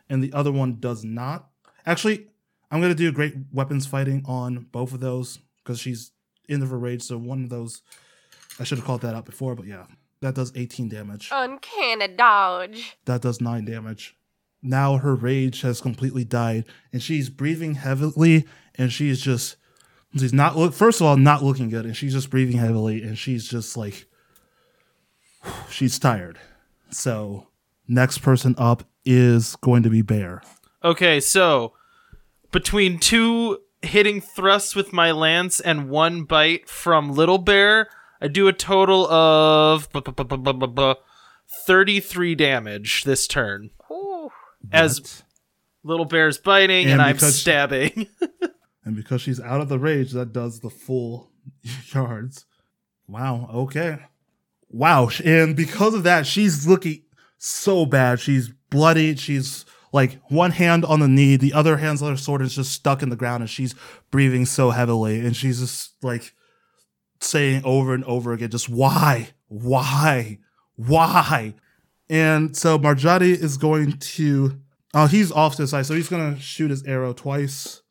[0.10, 1.50] and the other one does not.
[1.86, 2.28] Actually,
[2.70, 6.12] I'm gonna do great weapons fighting on both of those because she's
[6.48, 7.02] in her rage.
[7.04, 7.82] So one of those,
[8.60, 9.86] I should have called that out before, but yeah,
[10.22, 11.30] that does 18 damage.
[11.32, 12.98] Uncanny dodge.
[13.06, 14.16] That does nine damage.
[14.62, 19.56] Now her rage has completely died, and she's breathing heavily, and she's just
[20.18, 23.18] she's not look first of all not looking good, and she's just breathing heavily, and
[23.18, 24.06] she's just like
[25.70, 26.38] she's tired.
[26.92, 27.48] So
[27.88, 30.42] next person up is going to be Bear.
[30.84, 31.74] Okay, so
[32.52, 37.88] between two hitting thrusts with my lance and one bite from Little Bear,
[38.22, 40.94] I do a total of bu- bu- bu- bu- bu- bu- bu-
[41.66, 43.72] 33 damage this turn.
[44.72, 45.24] As
[45.84, 48.08] Little Bear's biting and, And I'm stabbing.
[48.86, 51.32] and because she's out of the rage, that does the full
[51.94, 52.46] yards.
[53.08, 53.50] Wow.
[53.54, 54.00] Okay.
[54.70, 55.10] Wow.
[55.24, 57.04] And because of that, she's looking
[57.38, 58.20] so bad.
[58.20, 59.20] She's bloodied.
[59.20, 62.72] She's like one hand on the knee, the other hand's on her sword is just
[62.72, 63.76] stuck in the ground, and she's
[64.10, 65.20] breathing so heavily.
[65.20, 66.34] And she's just like
[67.20, 70.40] saying over and over again, just why, why,
[70.76, 71.56] why?
[72.12, 74.60] And so Marjani is going to.
[74.94, 77.82] Oh, he's off to the side, so he's gonna shoot his arrow twice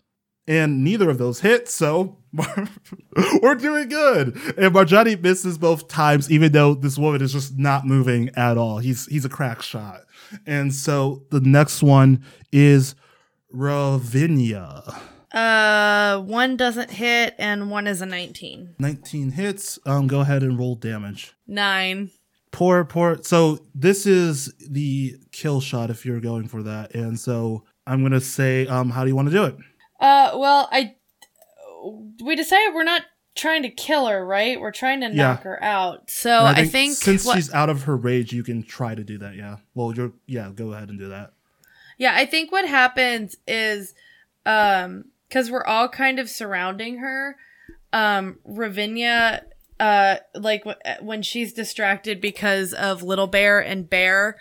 [0.51, 2.19] and neither of those hit, so
[3.41, 4.35] we're doing good.
[4.59, 8.79] And Marjani misses both times, even though this woman is just not moving at all.
[8.79, 10.01] He's he's a crack shot.
[10.47, 12.97] And so the next one is
[13.53, 14.83] Ravinia.
[15.33, 18.75] Uh, one doesn't hit, and one is a nineteen.
[18.81, 19.79] 19 hits.
[19.87, 21.35] Um, go ahead and roll damage.
[21.47, 22.11] Nine.
[22.52, 23.18] Poor, poor.
[23.22, 26.94] So this is the kill shot if you're going for that.
[26.94, 29.56] And so I'm gonna say, um, how do you want to do it?
[30.01, 30.94] Uh, well, I
[32.22, 33.02] we decided we're not
[33.36, 34.60] trying to kill her, right?
[34.60, 35.12] We're trying to Yeah.
[35.14, 36.10] knock her out.
[36.10, 39.05] So And I think, since what- she's out of her rage, you can try to
[39.05, 39.36] do that.
[39.36, 39.56] Yeah.
[39.74, 40.51] Well, you're yeah.
[40.55, 41.32] Go ahead and do that.
[41.97, 43.94] yeah, I think what happens is,
[44.44, 47.36] um, because we're all kind of surrounding her,
[47.93, 49.44] um, Ravinia,
[49.81, 54.36] uh, like w- when she's distracted because of Little Bear and Bear,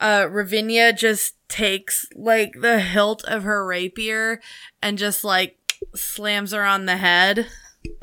[0.00, 4.40] uh, Ravinia just takes like the hilt of her rapier
[4.80, 5.58] and just like
[5.94, 7.48] slams her on the head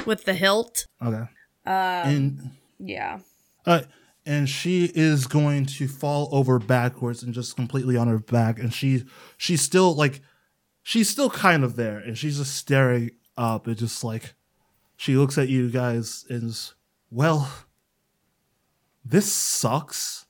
[0.06, 0.86] with the hilt.
[1.02, 1.26] Okay.
[1.66, 3.20] Um, and yeah.
[3.66, 3.82] uh,
[4.26, 8.74] and she is going to fall over backwards and just completely on her back, and
[8.74, 9.06] she
[9.38, 10.22] she's still like
[10.84, 14.34] she's still kind of there, and she's just staring up, and just like
[14.98, 16.74] she looks at you guys and is
[17.12, 17.52] well,
[19.06, 20.26] this sucks.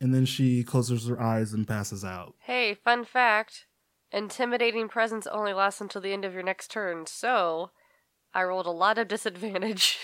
[0.00, 2.34] And then she closes her eyes and passes out.
[2.40, 3.66] Hey, fun fact.
[4.12, 7.70] Intimidating presence only lasts until the end of your next turn, so
[8.34, 9.98] I rolled a lot of disadvantage.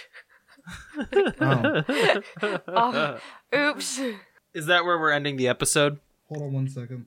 [1.40, 1.82] Oh,
[2.68, 3.18] oh,
[3.54, 4.00] oops.
[4.54, 5.98] Is that where we're ending the episode?
[6.28, 7.06] hold on one second.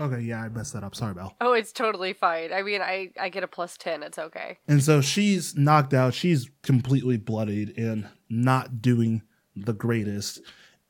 [0.00, 0.94] Okay, yeah, I messed that up.
[0.94, 1.34] Sorry, Belle.
[1.40, 2.52] Oh, it's totally fine.
[2.52, 4.02] I mean, I, I get a plus 10.
[4.02, 4.58] It's okay.
[4.66, 6.14] And so she's knocked out.
[6.14, 9.22] She's completely bloodied and not doing
[9.54, 10.40] the greatest.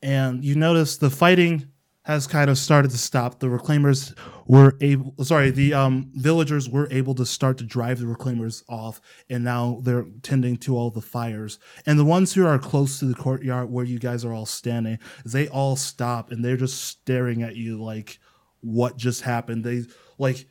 [0.02, 1.66] And you notice the fighting
[2.04, 3.38] has kind of started to stop.
[3.38, 4.14] The reclaimers
[4.46, 9.00] were able, sorry, the um, villagers were able to start to drive the reclaimers off,
[9.30, 11.60] and now they're tending to all the fires.
[11.86, 14.98] And the ones who are close to the courtyard where you guys are all standing,
[15.24, 18.18] they all stop and they're just staring at you like,
[18.62, 19.64] what just happened?
[19.64, 19.84] They
[20.18, 20.46] like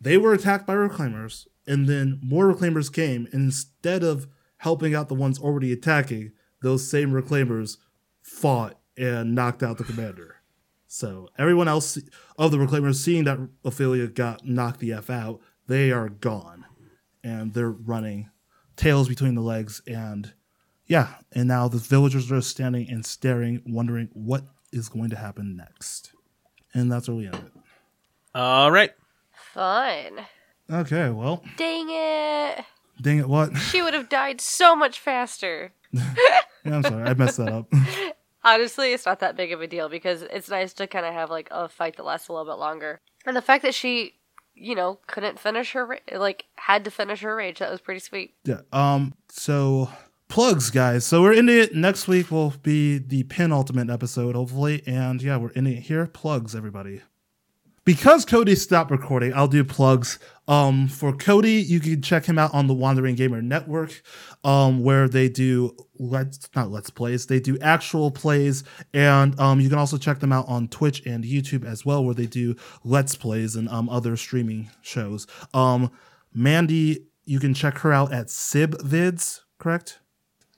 [0.00, 4.26] they were attacked by reclaimers, and then more reclaimers came, and instead of
[4.58, 7.76] helping out the ones already attacking, those same reclaimers
[8.20, 10.36] fought and knocked out the commander.
[10.86, 11.98] So everyone else
[12.36, 16.66] of the Reclaimers, seeing that Ophelia got knocked the f out, they are gone,
[17.24, 18.30] and they're running,
[18.76, 20.34] tails between the legs, and
[20.84, 25.56] yeah, and now the villagers are standing and staring, wondering what is going to happen
[25.56, 26.12] next,
[26.74, 27.52] and that's where we end it.
[28.34, 28.92] All right.
[29.52, 30.20] Fun.
[30.70, 32.64] Okay, well, Dang it.
[33.00, 33.54] dang it, what?
[33.56, 35.72] She would have died so much faster.
[35.92, 36.14] yeah,
[36.64, 37.72] I'm sorry, I messed that up.
[38.44, 41.30] Honestly, it's not that big of a deal because it's nice to kind of have
[41.30, 43.00] like a fight that lasts a little bit longer.
[43.26, 44.14] And the fact that she,
[44.54, 48.00] you know, couldn't finish her, ra- like, had to finish her rage, that was pretty
[48.00, 48.34] sweet.
[48.44, 48.62] Yeah.
[48.72, 49.14] Um.
[49.28, 49.90] So
[50.32, 51.04] plugs, guys.
[51.04, 51.74] So we're ending it.
[51.74, 54.82] Next week will be the penultimate episode, hopefully.
[54.86, 56.06] And yeah, we're ending it here.
[56.06, 57.02] Plugs, everybody.
[57.84, 60.18] Because Cody stopped recording, I'll do plugs.
[60.48, 64.00] Um, for Cody, you can check him out on the Wandering Gamer Network,
[64.42, 68.64] um, where they do let's not let's plays, they do actual plays,
[68.94, 72.14] and um, you can also check them out on Twitch and YouTube as well, where
[72.14, 75.26] they do let's plays and um other streaming shows.
[75.52, 75.90] Um,
[76.32, 79.98] Mandy, you can check her out at Sib Vids, correct?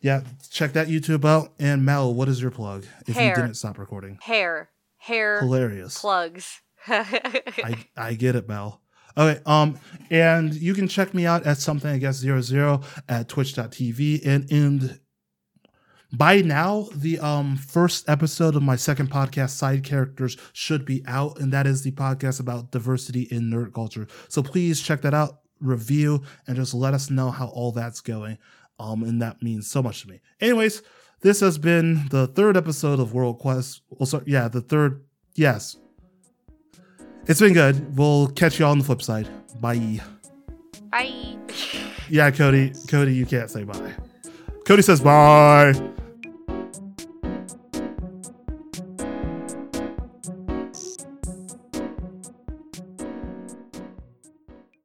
[0.05, 0.21] Yeah,
[0.51, 1.55] check that YouTube out.
[1.59, 2.85] And Mel, what is your plug?
[3.07, 3.31] If Hair.
[3.31, 4.69] you didn't stop recording, Hair.
[4.99, 5.99] Hair hilarious.
[5.99, 6.61] plugs.
[6.87, 8.83] I, I get it, Mel.
[9.17, 9.79] Okay, um,
[10.11, 14.51] and you can check me out at something I guess zero zero at twitch.tv and
[14.53, 15.01] and
[16.13, 21.41] by now the um first episode of my second podcast side characters should be out
[21.41, 25.41] and that is the podcast about diversity in nerd culture so please check that out
[25.61, 28.37] review and just let us know how all that's going
[28.79, 30.83] um and that means so much to me anyways
[31.21, 35.03] this has been the third episode of world quest well sorry yeah the third
[35.35, 35.77] yes
[37.27, 37.97] it's been good.
[37.97, 39.29] We'll catch you all on the flip side.
[39.61, 40.01] Bye.
[40.91, 41.37] Bye.
[42.11, 42.73] Yeah, Cody.
[42.89, 43.95] Cody, you can't say bye.
[44.67, 45.94] Cody says bye.